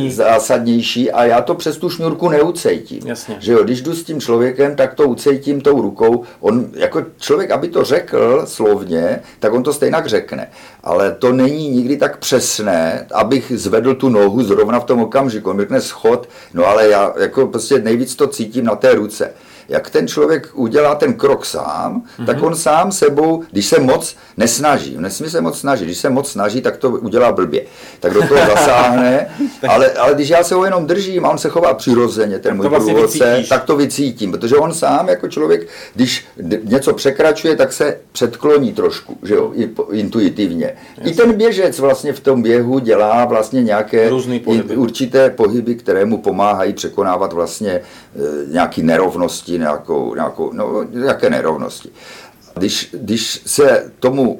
zásadnější 0.09 1.11
a 1.11 1.25
já 1.25 1.41
to 1.41 1.55
přes 1.55 1.77
tu 1.77 1.91
šňůrku 1.91 2.29
neucejtím. 2.29 3.07
Jasně. 3.07 3.37
Že 3.41 3.53
jo, 3.53 3.65
když 3.65 3.83
jdu 3.83 3.95
s 3.95 4.05
tím 4.05 4.21
člověkem, 4.21 4.77
tak 4.77 4.95
to 4.95 5.09
ucejtím 5.09 5.61
tou 5.61 5.83
rukou. 5.83 6.25
On 6.41 6.67
jako 6.75 7.05
člověk, 7.19 7.51
aby 7.51 7.69
to 7.69 7.85
řekl 7.85 8.43
slovně, 8.45 9.21
tak 9.41 9.53
on 9.53 9.63
to 9.63 9.73
stejně 9.73 9.97
řekne. 10.05 10.51
Ale 10.85 11.13
to 11.13 11.33
není 11.33 11.71
nikdy 11.71 11.97
tak 11.97 12.19
přesné, 12.19 13.07
abych 13.15 13.53
zvedl 13.55 13.95
tu 13.95 14.09
nohu 14.09 14.43
zrovna 14.43 14.81
v 14.81 14.85
tom 14.85 15.03
okamžiku. 15.03 15.51
On 15.51 15.61
řekne 15.61 15.81
schod, 15.81 16.29
no 16.55 16.67
ale 16.67 16.89
já 16.89 17.15
jako 17.19 17.47
prostě 17.47 17.79
nejvíc 17.79 18.15
to 18.15 18.27
cítím 18.27 18.65
na 18.65 18.77
té 18.77 18.95
ruce 18.95 19.33
jak 19.71 19.91
ten 19.91 20.09
člověk 20.09 20.49
udělá 20.55 20.95
ten 20.95 21.15
krok 21.15 21.47
sám, 21.47 22.03
mm-hmm. 22.03 22.27
tak 22.27 22.43
on 22.43 22.55
sám 22.55 22.93
sebou, 22.93 23.43
když 23.51 23.67
se 23.67 23.81
moc 23.81 24.17
nesnaží, 24.37 24.97
nesmí 24.99 25.31
se 25.31 25.41
moc 25.41 25.59
snažit, 25.59 25.85
když 25.85 25.99
se 25.99 26.11
moc 26.11 26.31
snaží, 26.31 26.61
tak 26.61 26.77
to 26.77 26.91
udělá 26.91 27.33
blbě. 27.33 27.63
Tak 28.01 28.15
do 28.15 28.29
toho 28.29 28.41
zasáhne, 28.47 29.27
ale, 29.69 29.93
ale 29.93 30.15
když 30.15 30.29
já 30.29 30.45
se 30.45 30.55
ho 30.55 30.65
jenom 30.65 30.87
držím 30.87 31.27
a 31.27 31.31
on 31.31 31.39
se 31.39 31.49
chová 31.49 31.75
přirozeně, 31.75 32.39
ten 32.39 32.57
můj 32.57 32.69
vlastně 32.69 32.93
průvodce, 32.93 33.45
tak 33.49 33.65
to 33.65 33.77
vycítím, 33.77 34.33
protože 34.33 34.57
on 34.57 34.75
sám 34.75 35.09
jako 35.09 35.29
člověk, 35.29 35.69
když 35.95 36.25
něco 36.65 36.93
překračuje, 36.93 37.57
tak 37.57 37.73
se 37.73 37.97
předkloní 38.13 38.73
trošku, 38.73 39.19
že 39.23 39.35
jo, 39.35 39.53
intuitivně. 39.93 40.75
Jasně. 40.97 41.13
I 41.13 41.15
ten 41.15 41.33
běžec 41.33 41.79
vlastně 41.79 42.13
v 42.13 42.21
tom 42.21 42.43
běhu 42.43 42.79
dělá 42.79 43.25
vlastně 43.25 43.63
nějaké 43.63 44.11
pohyby. 44.45 44.77
určité 44.77 45.31
pohyby, 45.31 45.75
které 45.75 46.05
mu 46.05 46.19
pomáhají 46.19 46.73
překonávat 46.73 47.33
vlastně 47.33 47.71
e, 47.71 47.83
nějaké 48.53 48.83
nerovnosti, 48.83 49.59
nějakou, 49.61 50.15
nějakou, 50.15 50.53
no, 50.53 50.85
nějaké 50.91 51.31
nerovnosti. 51.31 51.89
Když, 52.55 52.89
když 52.93 53.43
se 53.47 53.93
tomu 54.01 54.39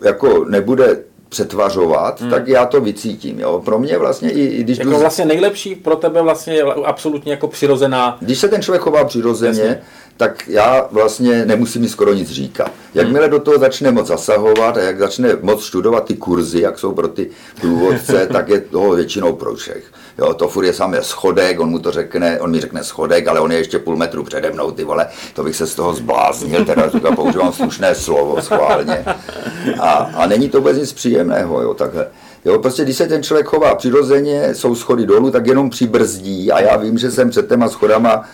jako 0.00 0.44
nebude 0.44 1.04
přetvařovat, 1.28 2.20
hmm. 2.20 2.30
tak 2.30 2.48
já 2.48 2.66
to 2.66 2.80
vycítím. 2.80 3.40
Jo. 3.40 3.62
Pro 3.64 3.78
mě 3.78 3.98
vlastně 3.98 4.30
i, 4.30 4.40
i 4.40 4.62
když... 4.62 4.78
Jako 4.78 4.90
jdu... 4.90 4.98
vlastně 4.98 5.24
nejlepší 5.24 5.74
pro 5.74 5.96
tebe 5.96 6.22
vlastně 6.22 6.54
je 6.54 6.62
absolutně 6.62 7.32
jako 7.32 7.48
přirozená... 7.48 8.16
Když 8.20 8.38
se 8.38 8.48
ten 8.48 8.62
člověk 8.62 8.82
chová 8.82 9.04
přirozeně, 9.04 9.60
Jasně 9.60 9.82
tak 10.16 10.48
já 10.48 10.88
vlastně 10.90 11.46
nemusím 11.46 11.82
mi 11.82 11.88
skoro 11.88 12.12
nic 12.12 12.30
říkat. 12.30 12.72
Jakmile 12.94 13.28
do 13.28 13.38
toho 13.40 13.58
začne 13.58 13.90
moc 13.90 14.06
zasahovat 14.06 14.76
a 14.76 14.80
jak 14.80 14.98
začne 14.98 15.36
moc 15.42 15.64
studovat 15.64 16.04
ty 16.04 16.14
kurzy, 16.14 16.60
jak 16.60 16.78
jsou 16.78 16.92
pro 16.92 17.08
ty 17.08 17.30
průvodce, 17.60 18.26
tak 18.32 18.48
je 18.48 18.60
toho 18.60 18.94
většinou 18.94 19.32
pro 19.32 19.54
všech. 19.54 19.84
Jo, 20.18 20.34
to 20.34 20.48
furt 20.48 20.64
je 20.64 20.72
samé 20.72 21.02
schodek, 21.02 21.60
on 21.60 21.68
mu 21.68 21.78
to 21.78 21.90
řekne, 21.90 22.40
on 22.40 22.50
mi 22.50 22.60
řekne 22.60 22.84
schodek, 22.84 23.28
ale 23.28 23.40
on 23.40 23.52
je 23.52 23.58
ještě 23.58 23.78
půl 23.78 23.96
metru 23.96 24.24
přede 24.24 24.50
mnou, 24.50 24.70
ty 24.70 24.84
vole, 24.84 25.08
to 25.34 25.44
bych 25.44 25.56
se 25.56 25.66
z 25.66 25.74
toho 25.74 25.94
zbláznil, 25.94 26.64
teda 26.64 26.88
říká, 26.88 27.12
používám 27.16 27.52
slušné 27.52 27.94
slovo 27.94 28.42
schválně. 28.42 29.04
A, 29.80 29.90
a 29.90 30.26
není 30.26 30.48
to 30.48 30.58
vůbec 30.58 30.76
nic 30.76 30.92
příjemného, 30.92 31.62
jo, 31.62 31.74
takhle. 31.74 32.06
Jo, 32.44 32.58
prostě 32.58 32.84
když 32.84 32.96
se 32.96 33.06
ten 33.06 33.22
člověk 33.22 33.46
chová 33.46 33.74
přirozeně, 33.74 34.54
jsou 34.54 34.74
schody 34.74 35.06
dolů, 35.06 35.30
tak 35.30 35.46
jenom 35.46 35.70
přibrzdí 35.70 36.52
a 36.52 36.60
já 36.60 36.76
vím, 36.76 36.98
že 36.98 37.10
jsem 37.10 37.30
před 37.30 37.48
těma 37.48 37.68
schodama 37.68 38.24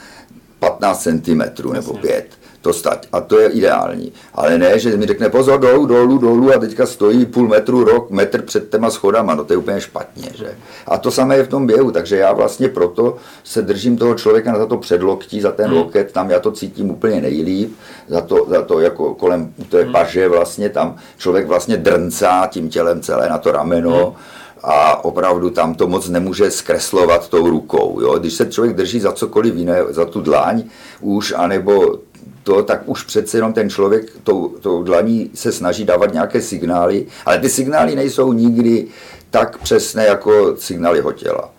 15 0.61 1.03
cm 1.03 1.43
nebo 1.73 1.93
5. 1.95 2.27
To 2.63 2.73
stať. 2.73 3.09
A 3.13 3.21
to 3.21 3.39
je 3.39 3.49
ideální. 3.49 4.13
Ale 4.35 4.59
ne, 4.59 4.79
že 4.79 4.97
mi 4.97 5.07
řekne 5.07 5.29
pozor 5.29 5.61
dolů, 5.61 5.87
dolů, 5.87 6.19
dolů 6.19 6.53
a 6.55 6.59
teďka 6.59 6.87
stojí 6.87 7.27
půl 7.27 7.49
metru, 7.49 7.85
rok, 7.85 8.11
metr 8.11 8.43
před 8.43 8.71
těma 8.71 8.91
schodama. 8.91 9.35
No 9.35 9.45
to 9.45 9.53
je 9.53 9.57
úplně 9.57 9.81
špatně. 9.81 10.29
Že? 10.35 10.55
A 10.87 10.99
to 10.99 11.11
samé 11.11 11.37
je 11.37 11.45
v 11.45 11.49
tom 11.49 11.67
běhu. 11.67 11.91
Takže 11.91 12.17
já 12.17 12.33
vlastně 12.33 12.69
proto 12.69 13.17
se 13.45 13.63
držím 13.63 13.97
toho 13.97 14.15
člověka 14.15 14.59
za 14.59 14.67
to 14.67 14.77
předloktí, 14.77 15.41
za 15.41 15.53
ten 15.53 15.67
hmm. 15.67 15.77
loket, 15.77 16.13
tam 16.13 16.31
já 16.31 16.41
to 16.41 16.53
cítím 16.53 16.91
úplně 16.91 17.21
nejlíp, 17.21 17.77
za 18.09 18.21
to, 18.21 18.47
za 18.49 18.63
to 18.63 18.81
jako 18.81 19.15
kolem 19.15 19.55
té 19.69 19.83
hmm. 19.83 19.93
paže 19.93 20.29
vlastně, 20.29 20.69
tam 20.69 20.97
člověk 21.19 21.47
vlastně 21.47 21.77
drncá 21.77 22.47
tím 22.51 22.69
tělem 22.69 23.01
celé 23.01 23.29
na 23.29 23.39
to 23.39 23.53
rameno. 23.53 24.07
Hmm 24.07 24.40
a 24.63 25.05
opravdu 25.05 25.51
tam 25.51 25.75
to 25.75 25.89
moc 25.89 26.09
nemůže 26.09 26.51
zkreslovat 26.51 27.29
tou 27.29 27.51
rukou. 27.51 28.01
Jo? 28.01 28.19
Když 28.19 28.35
se 28.35 28.47
člověk 28.47 28.77
drží 28.77 29.01
za 29.01 29.13
cokoliv 29.13 29.55
jiné, 29.55 29.85
za 29.89 30.05
tu 30.05 30.21
dlaň 30.21 30.63
už, 31.01 31.35
anebo 31.37 31.99
to, 32.43 32.63
tak 32.63 32.83
už 32.85 33.03
přece 33.03 33.39
jenom 33.39 33.53
ten 33.53 33.71
člověk 33.71 34.07
tou, 34.23 34.49
tou 34.49 34.83
dlaní 34.83 35.31
se 35.35 35.53
snaží 35.53 35.85
dávat 35.85 36.13
nějaké 36.13 36.43
signály, 36.43 37.07
ale 37.27 37.39
ty 37.39 37.49
signály 37.49 37.97
nejsou 37.97 38.33
nikdy 38.33 38.87
tak 39.31 39.59
přesné 39.59 40.07
jako 40.07 40.57
signály 40.57 40.99
jeho 40.99 41.13
těla. 41.13 41.51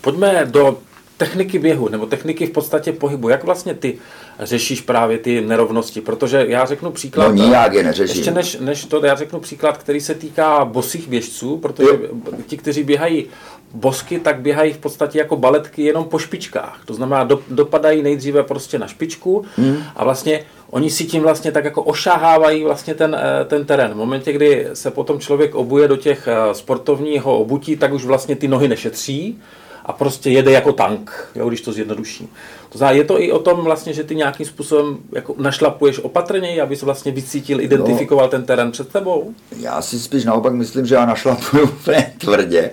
Pojďme 0.00 0.46
do 0.50 0.78
techniky 1.16 1.58
běhu 1.58 1.88
nebo 1.88 2.06
techniky 2.06 2.46
v 2.46 2.50
podstatě 2.50 2.92
pohybu. 2.92 3.28
Jak 3.28 3.44
vlastně 3.44 3.74
ty 3.74 3.98
řešíš 4.40 4.80
právě 4.80 5.18
ty 5.18 5.40
nerovnosti? 5.40 6.00
Protože 6.00 6.44
já 6.48 6.64
řeknu 6.64 6.90
příklad. 6.90 7.28
No 7.28 7.34
nijak 7.34 7.72
je 7.72 7.82
neřeším. 7.82 8.16
Ještě 8.16 8.30
než, 8.30 8.56
než 8.60 8.84
to, 8.84 9.06
já 9.06 9.14
řeknu 9.14 9.40
příklad, 9.40 9.78
který 9.78 10.00
se 10.00 10.14
týká 10.14 10.64
bosých 10.64 11.08
běžců, 11.08 11.56
protože 11.56 11.88
jo. 11.88 11.98
ti, 12.46 12.56
kteří 12.56 12.82
běhají 12.84 13.26
bosky, 13.74 14.18
tak 14.18 14.40
běhají 14.40 14.72
v 14.72 14.78
podstatě 14.78 15.18
jako 15.18 15.36
baletky 15.36 15.82
jenom 15.82 16.04
po 16.04 16.18
špičkách. 16.18 16.80
To 16.84 16.94
znamená, 16.94 17.24
do, 17.24 17.40
dopadají 17.50 18.02
nejdříve 18.02 18.42
prostě 18.42 18.78
na 18.78 18.86
špičku 18.86 19.44
hmm. 19.56 19.82
a 19.96 20.04
vlastně 20.04 20.44
oni 20.70 20.90
si 20.90 21.04
tím 21.04 21.22
vlastně 21.22 21.52
tak 21.52 21.64
jako 21.64 21.82
ošahávají 21.82 22.64
vlastně 22.64 22.94
ten, 22.94 23.16
eh, 23.20 23.44
ten 23.44 23.64
terén. 23.64 23.90
V 23.90 23.96
momentě, 23.96 24.32
kdy 24.32 24.66
se 24.74 24.90
potom 24.90 25.20
člověk 25.20 25.54
obuje 25.54 25.88
do 25.88 25.96
těch 25.96 26.28
eh, 26.28 26.54
sportovního 26.54 27.38
obutí, 27.38 27.76
tak 27.76 27.92
už 27.92 28.04
vlastně 28.04 28.36
ty 28.36 28.48
nohy 28.48 28.68
nešetří 28.68 29.38
a 29.86 29.92
prostě 29.92 30.30
jede 30.30 30.52
jako 30.52 30.72
tank, 30.72 31.30
jo, 31.34 31.48
když 31.48 31.60
to 31.60 31.72
zjednoduší. 31.72 32.28
To 32.68 32.78
znamená, 32.78 32.98
je 32.98 33.04
to 33.04 33.22
i 33.22 33.32
o 33.32 33.38
tom 33.38 33.64
vlastně, 33.64 33.92
že 33.92 34.04
ty 34.04 34.14
nějakým 34.14 34.46
způsobem 34.46 34.98
jako 35.12 35.34
našlapuješ 35.38 35.98
opatrně, 35.98 36.62
abys 36.62 36.82
vlastně 36.82 37.12
vycítil, 37.12 37.60
identifikoval 37.60 38.26
no, 38.26 38.30
ten 38.30 38.44
terén 38.44 38.70
před 38.70 38.88
tebou? 38.88 39.32
Já 39.56 39.82
si 39.82 39.98
spíš 39.98 40.24
naopak 40.24 40.52
myslím, 40.52 40.86
že 40.86 40.94
já 40.94 41.06
našlapuju 41.06 41.62
úplně 41.80 42.12
tvrdě, 42.18 42.70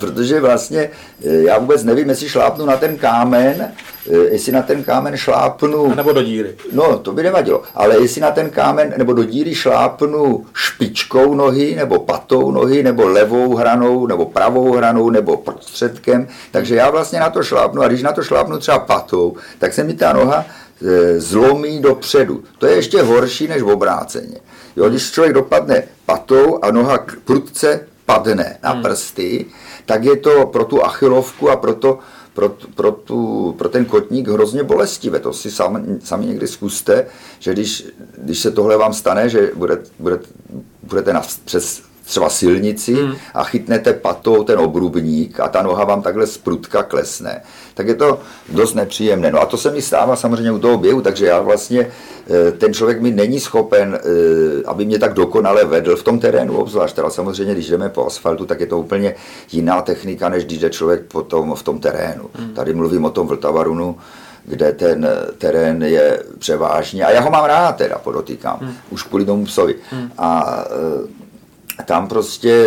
protože 0.00 0.40
vlastně 0.40 0.90
eh, 1.24 1.42
já 1.42 1.58
vůbec 1.58 1.84
nevím, 1.84 2.08
jestli 2.08 2.28
šlápnu 2.28 2.66
na 2.66 2.76
ten 2.76 2.96
kámen, 2.96 3.72
eh, 4.10 4.16
jestli 4.16 4.52
na 4.52 4.62
ten 4.62 4.84
kámen 4.84 5.16
šlápnu... 5.16 5.92
A 5.92 5.94
nebo 5.94 6.12
do 6.12 6.22
díry. 6.22 6.54
No, 6.72 6.98
to 6.98 7.12
by 7.12 7.22
nevadilo, 7.22 7.62
ale 7.74 8.00
jestli 8.00 8.20
na 8.20 8.30
ten 8.30 8.50
kámen 8.50 8.94
nebo 8.96 9.12
do 9.12 9.24
díry 9.24 9.54
šlápnu 9.54 10.46
špičkou 10.54 11.34
nohy, 11.34 11.74
nebo 11.76 11.98
patou 11.98 12.50
nohy, 12.50 12.82
nebo 12.82 13.08
levou 13.08 13.54
hranou, 13.54 14.06
nebo 14.06 14.24
pravou 14.26 14.72
hranou, 14.72 15.10
nebo 15.10 15.36
prostředkem, 15.36 16.28
takže 16.50 16.76
já 16.76 16.90
vlastně 16.90 17.20
na 17.20 17.30
to 17.30 17.42
šlápnu 17.42 17.82
a 17.82 17.88
když 17.88 18.02
na 18.02 18.12
to 18.12 18.22
šlápnu 18.22 18.58
třeba 18.58 18.78
patou, 18.78 19.09
patou, 19.10 19.36
tak 19.58 19.72
se 19.72 19.84
mi 19.84 19.94
ta 19.94 20.12
noha 20.12 20.44
e, 20.82 21.20
zlomí 21.20 21.82
dopředu. 21.82 22.44
To 22.58 22.66
je 22.66 22.76
ještě 22.76 23.02
horší 23.02 23.48
než 23.48 23.62
v 23.62 23.68
obráceně. 23.68 24.36
Jo, 24.76 24.88
když 24.88 25.10
člověk 25.10 25.34
dopadne 25.34 25.82
patou 26.06 26.58
a 26.62 26.70
noha 26.70 27.06
prudce 27.24 27.86
padne 28.06 28.58
na 28.62 28.70
hmm. 28.70 28.82
prsty, 28.82 29.46
tak 29.86 30.04
je 30.04 30.16
to 30.16 30.46
pro 30.46 30.64
tu 30.64 30.84
achilovku 30.84 31.50
a 31.50 31.56
pro, 31.56 31.74
to, 31.74 31.98
pro, 32.34 32.56
pro, 32.74 32.92
tu, 32.92 33.52
pro 33.58 33.68
ten 33.68 33.84
kotník 33.84 34.28
hrozně 34.28 34.62
bolestivé. 34.62 35.18
To 35.18 35.32
si 35.32 35.50
sami, 35.50 36.00
sami 36.04 36.26
někdy 36.26 36.46
zkuste, 36.46 37.06
že 37.38 37.52
když, 37.52 37.86
když 38.18 38.38
se 38.38 38.50
tohle 38.50 38.76
vám 38.76 38.94
stane, 38.94 39.28
že 39.28 39.50
bude, 39.54 39.78
bude 39.98 40.18
půjdete 40.88 41.12
na, 41.12 41.22
přes 41.44 41.82
třeba 42.10 42.28
silnici 42.28 42.94
hmm. 42.94 43.14
a 43.34 43.44
chytnete 43.44 43.92
patou 43.92 44.44
ten 44.44 44.58
obrubník 44.58 45.40
a 45.40 45.48
ta 45.48 45.62
noha 45.62 45.84
vám 45.84 46.02
takhle 46.02 46.26
z 46.26 46.38
prutka 46.38 46.82
klesne, 46.82 47.42
tak 47.74 47.88
je 47.88 47.94
to 47.94 48.18
dost 48.48 48.74
nepříjemné. 48.74 49.30
No 49.30 49.40
a 49.40 49.46
to 49.46 49.56
se 49.56 49.70
mi 49.70 49.82
stává 49.82 50.16
samozřejmě 50.16 50.52
u 50.52 50.58
toho 50.58 50.78
běhu, 50.78 51.00
takže 51.00 51.26
já 51.26 51.40
vlastně, 51.40 51.86
eh, 52.30 52.52
ten 52.52 52.74
člověk 52.74 53.00
mi 53.00 53.10
není 53.10 53.40
schopen, 53.40 53.98
eh, 53.98 54.62
aby 54.66 54.84
mě 54.84 54.98
tak 54.98 55.14
dokonale 55.14 55.64
vedl 55.64 55.96
v 55.96 56.02
tom 56.02 56.18
terénu, 56.18 56.56
obzvlášť 56.56 56.96
teda 56.96 57.10
samozřejmě, 57.10 57.52
když 57.54 57.68
jdeme 57.68 57.88
po 57.88 58.06
asfaltu, 58.06 58.46
tak 58.46 58.60
je 58.60 58.66
to 58.66 58.78
úplně 58.78 59.14
jiná 59.52 59.82
technika, 59.82 60.28
než 60.28 60.44
když 60.44 60.58
jde 60.58 60.70
člověk 60.70 61.02
potom 61.02 61.54
v 61.54 61.62
tom 61.62 61.78
terénu. 61.78 62.30
Hmm. 62.34 62.54
Tady 62.54 62.74
mluvím 62.74 63.04
o 63.04 63.10
tom 63.10 63.26
Vltavarunu, 63.26 63.96
kde 64.44 64.72
ten 64.72 65.08
terén 65.38 65.82
je 65.82 66.22
převážně, 66.38 67.04
a 67.04 67.10
já 67.10 67.20
ho 67.20 67.30
mám 67.30 67.44
rád 67.44 67.76
teda, 67.76 67.98
podotýkám, 67.98 68.58
hmm. 68.60 68.74
už 68.90 69.02
kvůli 69.02 69.24
tomu 69.24 69.44
psovi. 69.44 69.74
Hmm. 69.90 70.10
A 70.18 70.64
eh, 70.66 71.19
tam 71.82 72.08
prostě 72.08 72.66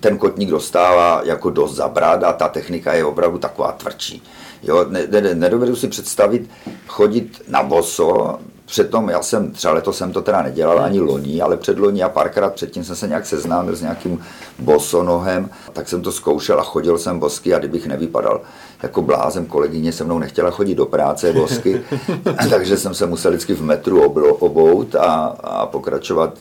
ten 0.00 0.18
kotník 0.18 0.50
dostává 0.50 1.20
jako 1.24 1.50
dost 1.50 1.74
zabrat 1.74 2.24
a 2.24 2.32
ta 2.32 2.48
technika 2.48 2.94
je 2.94 3.04
opravdu 3.04 3.38
taková 3.38 3.72
tvrdší. 3.72 4.22
Jo, 4.62 4.86
ne, 4.88 5.06
ne, 5.20 5.34
nedovedu 5.34 5.76
si 5.76 5.88
představit 5.88 6.50
chodit 6.86 7.42
na 7.48 7.62
boso, 7.62 8.38
Přitom 8.66 9.08
já 9.08 9.22
jsem, 9.22 9.52
třeba 9.52 9.74
letos 9.74 9.98
jsem 9.98 10.12
to 10.12 10.22
teda 10.22 10.42
nedělal 10.42 10.80
ani 10.80 11.00
loni, 11.00 11.40
ale 11.40 11.56
před 11.56 11.78
loni 11.78 12.02
a 12.02 12.08
párkrát 12.08 12.54
předtím 12.54 12.84
jsem 12.84 12.96
se 12.96 13.08
nějak 13.08 13.26
seznámil 13.26 13.76
s 13.76 13.82
nějakým 13.82 14.22
bosonohem, 14.58 15.50
tak 15.72 15.88
jsem 15.88 16.02
to 16.02 16.12
zkoušel 16.12 16.60
a 16.60 16.62
chodil 16.62 16.98
jsem 16.98 17.18
bosky 17.18 17.54
a 17.54 17.58
kdybych 17.58 17.86
nevypadal 17.86 18.40
jako 18.82 19.02
blázen, 19.02 19.46
kolegyně 19.46 19.92
se 19.92 20.04
mnou 20.04 20.18
nechtěla 20.18 20.50
chodit 20.50 20.74
do 20.74 20.86
práce 20.86 21.32
bosky, 21.32 21.82
takže 22.50 22.76
jsem 22.76 22.94
se 22.94 23.06
musel 23.06 23.30
vždycky 23.30 23.54
v 23.54 23.62
metru 23.62 24.02
obout 24.38 24.94
a, 24.94 25.36
a 25.44 25.66
pokračovat 25.66 26.38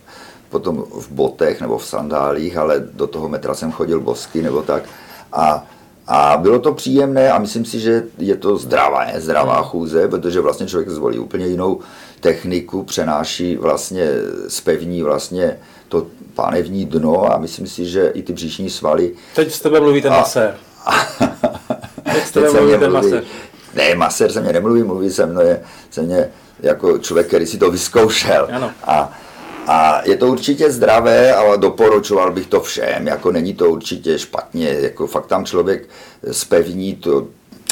potom 0.54 0.86
v 0.86 1.10
botech 1.10 1.62
nebo 1.62 1.78
v 1.78 1.86
sandálích, 1.86 2.58
ale 2.58 2.86
do 2.94 3.08
toho 3.08 3.30
metra 3.30 3.58
jsem 3.58 3.72
chodil 3.72 4.00
bosky 4.00 4.42
nebo 4.42 4.62
tak. 4.62 4.84
A 5.34 5.66
a 6.08 6.38
bylo 6.38 6.60
to 6.60 6.74
příjemné 6.74 7.32
a 7.32 7.40
myslím 7.40 7.66
si, 7.66 7.80
že 7.80 8.04
je 8.18 8.36
to 8.36 8.58
zdravá, 8.58 9.06
ne? 9.06 9.22
zdravá 9.22 9.56
hmm. 9.56 9.64
chůze, 9.64 10.08
protože 10.08 10.42
vlastně 10.42 10.68
člověk 10.68 10.90
zvolí 10.90 11.20
úplně 11.20 11.48
jinou 11.48 11.80
techniku, 12.20 12.84
přenáší 12.84 13.56
vlastně, 13.56 14.08
spevní 14.48 15.02
vlastně 15.02 15.58
to 15.90 16.08
pánevní 16.36 16.86
dno 16.86 17.34
a 17.34 17.38
myslím 17.38 17.68
si, 17.68 17.86
že 17.86 18.08
i 18.08 18.22
ty 18.24 18.34
břišní 18.34 18.70
svaly. 18.70 19.12
Teď 19.36 19.52
s 19.52 19.62
tebe 19.62 19.80
mluví 19.80 20.02
ten 20.02 20.12
masér. 20.12 20.56
Teď 22.14 22.24
s 22.26 22.32
tebe 22.32 22.52
mluví 22.52 22.80
ten 22.80 22.92
masér. 22.92 23.24
Ne, 23.74 23.96
masér 23.96 24.32
se 24.32 24.42
mě 24.42 24.54
nemluví, 24.54 24.84
mluví 24.84 25.10
se 25.10 25.26
mnou, 25.26 25.42
se 25.90 26.02
mě 26.02 26.30
jako 26.60 26.98
člověk, 26.98 27.28
který 27.28 27.46
si 27.46 27.58
to 27.58 27.72
vyzkoušel. 27.72 28.48
Ano. 28.52 28.72
A 28.84 29.12
a 29.68 30.02
je 30.06 30.18
to 30.18 30.28
určitě 30.28 30.72
zdravé, 30.72 31.34
ale 31.36 31.58
doporučoval 31.58 32.32
bych 32.32 32.48
to 32.48 32.62
všem, 32.62 33.08
jako 33.08 33.32
není 33.32 33.54
to 33.54 33.70
určitě 33.70 34.20
špatně, 34.20 34.70
jako 34.70 35.08
fakt 35.08 35.28
tam 35.28 35.46
člověk 35.46 35.90
spevní 36.32 36.96
to, 36.96 37.28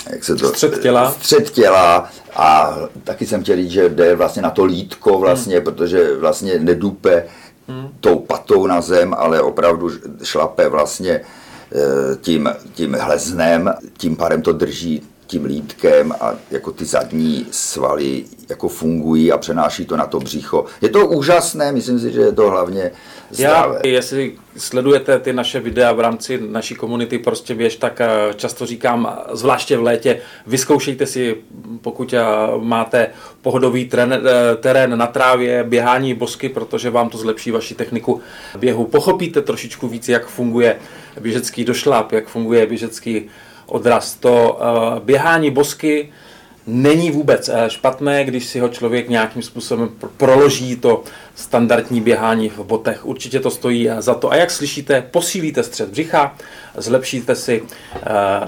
jak 0.09 0.23
se 0.23 0.35
to... 0.35 0.47
Střed 0.47 0.79
těla. 0.79 1.11
Střed 1.11 1.49
těla 1.49 2.09
a 2.35 2.77
taky 3.03 3.25
jsem 3.25 3.43
chtěl 3.43 3.55
říct, 3.55 3.71
že 3.71 3.89
jde 3.89 4.15
vlastně 4.15 4.41
na 4.41 4.49
to 4.49 4.65
lítko 4.65 5.19
vlastně, 5.19 5.55
hmm. 5.55 5.63
protože 5.63 6.15
vlastně 6.15 6.59
nedupe 6.59 7.25
hmm. 7.67 7.89
tou 7.99 8.19
patou 8.19 8.67
na 8.67 8.81
zem, 8.81 9.15
ale 9.17 9.41
opravdu 9.41 9.89
šlape 10.23 10.69
vlastně 10.69 11.11
eh, 11.11 12.15
tím, 12.21 12.49
tím 12.73 12.93
hleznem, 12.93 13.73
tím 13.97 14.15
pádem 14.15 14.41
to 14.41 14.53
drží 14.53 15.01
tím 15.31 15.45
lítkem 15.45 16.11
a 16.19 16.35
jako 16.51 16.71
ty 16.71 16.85
zadní 16.85 17.45
svaly 17.51 18.23
jako 18.49 18.67
fungují 18.67 19.31
a 19.31 19.37
přenáší 19.37 19.85
to 19.85 19.97
na 19.97 20.05
to 20.05 20.19
břicho. 20.19 20.65
Je 20.81 20.89
to 20.89 21.07
úžasné, 21.07 21.71
myslím 21.71 21.99
si, 21.99 22.11
že 22.11 22.21
je 22.21 22.31
to 22.31 22.49
hlavně 22.49 22.91
zdravé. 23.29 23.79
Já, 23.83 23.89
jestli 23.89 24.35
sledujete 24.57 25.19
ty 25.19 25.33
naše 25.33 25.59
videa 25.59 25.93
v 25.93 25.99
rámci 25.99 26.39
naší 26.49 26.75
komunity 26.75 27.19
Prostě 27.19 27.55
běž, 27.55 27.75
tak 27.75 28.01
eh, 28.01 28.33
často 28.35 28.65
říkám, 28.65 29.19
zvláště 29.31 29.77
v 29.77 29.83
létě, 29.83 30.19
vyzkoušejte 30.47 31.05
si, 31.05 31.37
pokud 31.81 32.13
eh, 32.13 32.21
máte 32.59 33.07
pohodový 33.41 33.85
terén, 33.85 34.13
eh, 34.13 34.55
terén 34.55 34.97
na 34.97 35.07
trávě, 35.07 35.63
běhání 35.63 36.13
bosky, 36.13 36.49
protože 36.49 36.89
vám 36.89 37.09
to 37.09 37.17
zlepší 37.17 37.51
vaši 37.51 37.75
techniku 37.75 38.21
běhu. 38.59 38.85
Pochopíte 38.85 39.41
trošičku 39.41 39.87
víc, 39.87 40.09
jak 40.09 40.27
funguje 40.27 40.75
běžecký 41.19 41.65
došlap, 41.65 42.11
jak 42.11 42.27
funguje 42.27 42.65
běžecký 42.65 43.29
odraz. 43.71 44.15
To 44.15 44.59
uh, 44.61 44.99
běhání 44.99 45.51
bosky 45.51 46.11
není 46.67 47.11
vůbec 47.11 47.49
uh, 47.49 47.55
špatné, 47.67 48.23
když 48.23 48.45
si 48.45 48.59
ho 48.59 48.69
člověk 48.69 49.09
nějakým 49.09 49.41
způsobem 49.41 49.89
proloží 50.17 50.75
to 50.75 51.03
standardní 51.35 52.01
běhání 52.01 52.49
v 52.49 52.59
botech. 52.59 53.05
Určitě 53.05 53.39
to 53.39 53.51
stojí 53.51 53.89
uh, 53.89 53.99
za 53.99 54.13
to. 54.13 54.31
A 54.31 54.35
jak 54.35 54.51
slyšíte, 54.51 55.01
posílíte 55.11 55.63
střed 55.63 55.89
břicha, 55.89 56.35
zlepšíte 56.77 57.35
si 57.35 57.63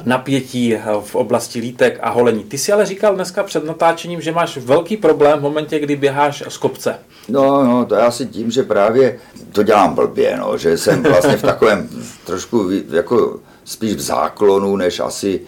napětí 0.06 0.76
v 1.02 1.16
oblasti 1.16 1.60
lítek 1.60 2.00
a 2.02 2.10
holení. 2.10 2.44
Ty 2.44 2.58
si 2.58 2.72
ale 2.72 2.86
říkal 2.86 3.16
dneska 3.16 3.44
před 3.44 3.66
natáčením, 3.66 4.22
že 4.22 4.32
máš 4.32 4.58
velký 4.58 4.98
problém 4.98 5.40
v 5.40 5.42
momentě, 5.42 5.80
kdy 5.80 5.96
běháš 5.96 6.44
z 6.48 6.58
kopce. 6.58 6.96
No, 7.30 7.64
no, 7.64 7.86
to 7.86 7.96
je 7.96 8.02
asi 8.02 8.26
tím, 8.26 8.52
že 8.52 8.64
právě 8.64 9.20
to 9.52 9.64
dělám 9.64 9.96
blbě, 9.96 10.38
no, 10.38 10.58
že 10.58 10.78
jsem 10.78 11.04
vlastně 11.04 11.38
v 11.38 11.42
takovém 11.42 11.90
trošku 12.26 12.70
jako 12.92 13.40
spíš 13.66 13.94
v 13.94 14.02
záklonu, 14.02 14.76
než 14.76 15.00
asi 15.00 15.42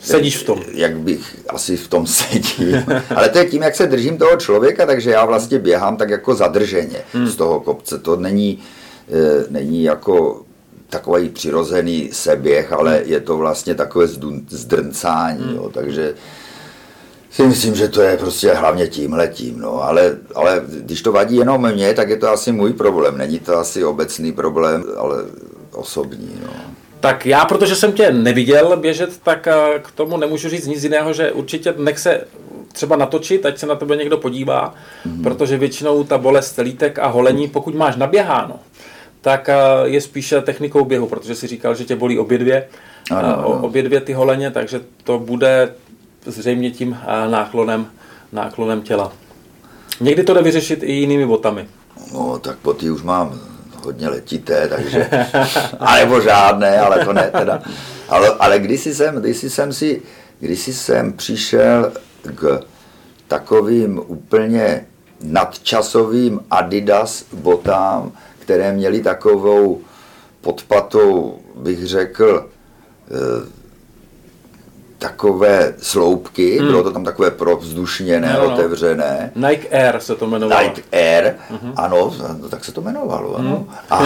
Sedíš 0.00 0.36
v 0.36 0.44
tom. 0.44 0.62
Jak 0.72 0.98
bych 0.98 1.36
asi 1.48 1.76
v 1.76 1.88
tom 1.88 2.06
sedím. 2.20 2.84
Ale 3.16 3.28
to 3.28 3.38
je 3.38 3.44
tím, 3.44 3.62
jak 3.62 3.76
se 3.76 3.86
držím 3.86 4.18
toho 4.18 4.36
člověka, 4.36 4.86
takže 4.86 5.10
já 5.10 5.24
vlastně 5.24 5.58
běhám 5.58 5.96
tak 5.96 6.10
jako 6.10 6.34
zadrženě 6.34 6.98
hmm. 7.12 7.26
z 7.26 7.36
toho 7.36 7.60
kopce. 7.60 7.98
To 7.98 8.16
není, 8.16 8.58
e, 9.08 9.44
není 9.50 9.82
jako 9.82 10.42
takový 10.90 11.28
přirozený 11.28 12.10
seběh, 12.12 12.72
ale 12.72 13.02
je 13.04 13.20
to 13.20 13.36
vlastně 13.36 13.74
takové 13.74 14.06
zdrncání. 14.48 15.44
Hmm. 15.44 15.56
Jo, 15.56 15.70
takže 15.74 16.14
si 17.30 17.42
myslím, 17.42 17.74
že 17.74 17.88
to 17.88 18.00
je 18.00 18.16
prostě 18.16 18.52
hlavně 18.52 18.88
tím 18.88 19.12
letím. 19.12 19.58
No. 19.58 19.82
Ale, 19.82 20.16
ale 20.34 20.62
když 20.68 21.02
to 21.02 21.12
vadí 21.12 21.36
jenom 21.36 21.72
mě, 21.72 21.94
tak 21.94 22.08
je 22.08 22.16
to 22.16 22.30
asi 22.30 22.52
můj 22.52 22.72
problém. 22.72 23.18
Není 23.18 23.38
to 23.38 23.58
asi 23.58 23.84
obecný 23.84 24.32
problém, 24.32 24.84
ale 24.96 25.16
osobní. 25.72 26.38
No. 26.42 26.50
Tak 27.00 27.26
já, 27.26 27.44
protože 27.44 27.76
jsem 27.76 27.92
tě 27.92 28.12
neviděl 28.12 28.76
běžet, 28.76 29.20
tak 29.22 29.46
eh, 29.46 29.78
k 29.82 29.90
tomu 29.90 30.16
nemůžu 30.16 30.48
říct 30.48 30.66
nic 30.66 30.84
jiného, 30.84 31.12
že 31.12 31.32
určitě 31.32 31.74
nech 31.76 31.98
se 31.98 32.24
třeba 32.72 32.96
natočit, 32.96 33.46
ať 33.46 33.58
se 33.58 33.66
na 33.66 33.74
tebe 33.74 33.96
někdo 33.96 34.18
podívá, 34.18 34.74
mm-hmm. 35.06 35.22
protože 35.22 35.56
většinou 35.56 36.04
ta 36.04 36.18
bolest 36.18 36.58
lítek 36.58 36.98
a 36.98 37.06
holení, 37.06 37.48
pokud 37.48 37.74
máš 37.74 37.96
naběháno, 37.96 38.58
tak 39.20 39.48
eh, 39.48 39.54
je 39.84 40.00
spíše 40.00 40.40
technikou 40.40 40.84
běhu, 40.84 41.06
protože 41.06 41.34
si 41.34 41.46
říkal, 41.46 41.74
že 41.74 41.84
tě 41.84 41.96
bolí 41.96 42.18
obě 42.18 42.38
dvě, 42.38 42.68
ano, 43.10 43.38
ano. 43.38 43.48
obě 43.48 43.82
dvě 43.82 44.00
ty 44.00 44.12
holeně, 44.12 44.50
takže 44.50 44.80
to 45.04 45.18
bude 45.18 45.74
zřejmě 46.26 46.70
tím 46.70 46.98
náklonem, 47.30 47.86
náklonem 48.32 48.82
těla. 48.82 49.12
Někdy 50.00 50.24
to 50.24 50.34
jde 50.34 50.42
vyřešit 50.42 50.82
i 50.82 50.92
jinými 50.92 51.26
botami. 51.26 51.68
No, 52.12 52.38
tak 52.38 52.58
boty 52.62 52.90
už 52.90 53.02
mám 53.02 53.40
hodně 53.86 54.08
letité, 54.08 54.68
takže, 54.68 55.10
alebo 55.78 56.20
žádné, 56.20 56.80
ale 56.80 57.04
to 57.04 57.12
ne 57.12 57.30
teda. 57.30 57.62
Ale, 58.08 58.28
ale 58.38 58.58
když 58.58 58.86
jsem, 58.86 59.14
když 59.14 59.36
jsem 59.36 59.72
si, 59.72 60.02
když 60.40 60.60
jsem 60.60 61.12
přišel 61.12 61.92
k 62.34 62.60
takovým 63.28 64.02
úplně 64.06 64.86
nadčasovým 65.22 66.40
Adidas 66.50 67.24
botám, 67.32 68.12
které 68.38 68.72
měly 68.72 69.00
takovou 69.00 69.80
podpatou, 70.40 71.38
bych 71.56 71.86
řekl, 71.86 72.46
eh, 73.10 73.56
takové 74.98 75.74
sloupky, 75.78 76.58
hmm. 76.58 76.68
bylo 76.68 76.82
to 76.82 76.92
tam 76.92 77.04
takové 77.04 77.30
provzdušněné, 77.30 78.32
no, 78.32 78.48
no. 78.48 78.54
otevřené. 78.54 79.32
Nike 79.34 79.68
Air 79.68 80.00
se 80.00 80.14
to 80.14 80.26
jmenovalo. 80.26 80.62
Nike 80.62 80.82
Air, 80.92 81.34
uh-huh. 81.50 81.72
ano, 81.76 82.14
no, 82.40 82.48
tak 82.48 82.64
se 82.64 82.72
to 82.72 82.80
jmenovalo, 82.80 83.36
ano. 83.36 83.56
Hmm. 83.56 83.76
A, 83.90 84.04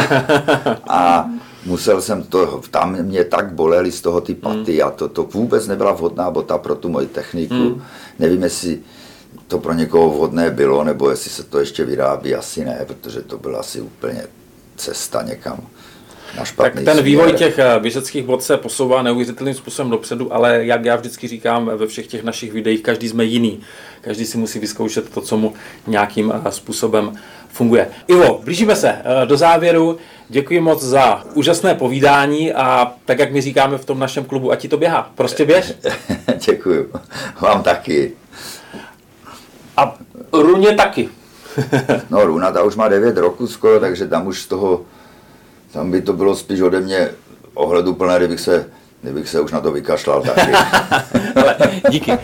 a 0.89 1.31
musel 1.67 2.03
jsem 2.03 2.23
to, 2.23 2.61
tam 2.71 3.03
mě 3.03 3.25
tak 3.25 3.53
bolely 3.53 3.93
z 3.93 4.01
toho 4.01 4.21
ty 4.21 4.35
paty 4.35 4.79
hmm. 4.79 4.89
a 4.89 4.91
to, 4.91 5.09
to 5.09 5.23
vůbec 5.23 5.67
nebyla 5.67 5.93
vhodná 5.93 6.31
bota 6.31 6.59
pro 6.59 6.75
tu 6.75 6.89
moji 6.89 7.07
techniku. 7.07 7.55
Hmm. 7.55 7.83
Nevím, 8.19 8.43
jestli 8.43 8.79
to 9.49 9.59
pro 9.59 9.73
někoho 9.73 10.11
vhodné 10.11 10.51
bylo, 10.51 10.85
nebo 10.85 11.11
jestli 11.11 11.31
se 11.31 11.43
to 11.43 11.59
ještě 11.59 11.85
vyrábí, 11.85 12.35
asi 12.35 12.65
ne, 12.65 12.85
protože 12.87 13.21
to 13.21 13.39
byla 13.39 13.61
asi 13.61 13.81
úplně 13.81 14.23
cesta 14.77 15.23
někam 15.23 15.61
tak 16.57 16.75
ten 16.75 16.85
směr. 16.85 17.03
vývoj 17.03 17.33
těch 17.33 17.59
eh, 17.59 17.81
běžeckých 17.81 18.25
bod 18.25 18.43
se 18.43 18.57
posouvá 18.57 19.03
neuvěřitelným 19.03 19.55
způsobem 19.55 19.91
dopředu, 19.91 20.35
ale 20.35 20.65
jak 20.67 20.85
já 20.85 20.97
vždycky 20.97 21.29
říkám 21.29 21.71
ve 21.75 21.87
všech 21.87 22.07
těch 22.07 22.25
našich 22.25 22.53
videích, 22.53 22.83
každý 22.83 23.09
jsme 23.09 23.25
jiný. 23.25 23.61
Každý 24.01 24.25
si 24.25 24.39
musí 24.39 24.59
vyzkoušet 24.59 25.11
to, 25.11 25.21
co 25.21 25.37
mu 25.37 25.55
nějakým 25.87 26.33
eh, 26.47 26.53
způsobem 26.53 27.13
funguje. 27.49 27.89
Ivo, 28.09 28.41
blížíme 28.45 28.77
se 28.77 28.91
eh, 28.91 29.27
do 29.27 29.37
závěru. 29.37 29.99
Děkuji 30.29 30.61
moc 30.61 30.83
za 30.83 31.25
úžasné 31.35 31.75
povídání 31.75 32.53
a 32.53 32.93
tak, 33.05 33.19
jak 33.19 33.33
my 33.33 33.41
říkáme 33.41 33.79
v 33.79 33.85
tom 33.85 33.99
našem 33.99 34.25
klubu, 34.25 34.53
ať 34.53 34.61
ti 34.61 34.69
to 34.69 34.77
běhá. 34.77 35.11
Prostě 35.15 35.45
běž. 35.45 35.73
Děkuji. 36.47 36.91
Vám 37.41 37.63
taky. 37.63 38.13
A 39.77 39.97
Runě 40.33 40.73
taky. 40.73 41.09
no 42.11 42.25
Luna, 42.25 42.53
ta 42.53 42.63
už 42.63 42.77
má 42.77 42.89
9 42.89 43.17
roků 43.17 43.47
skoro, 43.47 43.81
takže 43.81 44.09
tam 44.09 44.27
už 44.27 44.43
z 44.43 44.47
toho, 44.47 44.83
tam 45.73 45.91
by 45.91 46.03
to 46.03 46.13
bylo 46.13 46.37
spíš 46.37 46.61
ode 46.61 46.81
mě 46.81 47.09
ohledu 47.55 47.95
plné, 47.95 48.19
kdybych 48.19 48.41
se, 48.41 48.67
kdybych 49.03 49.29
se 49.29 49.41
už 49.41 49.53
na 49.53 49.61
to 49.61 49.73
vykašlal 49.73 50.23
taky. 50.23 50.53
díky. 51.91 52.19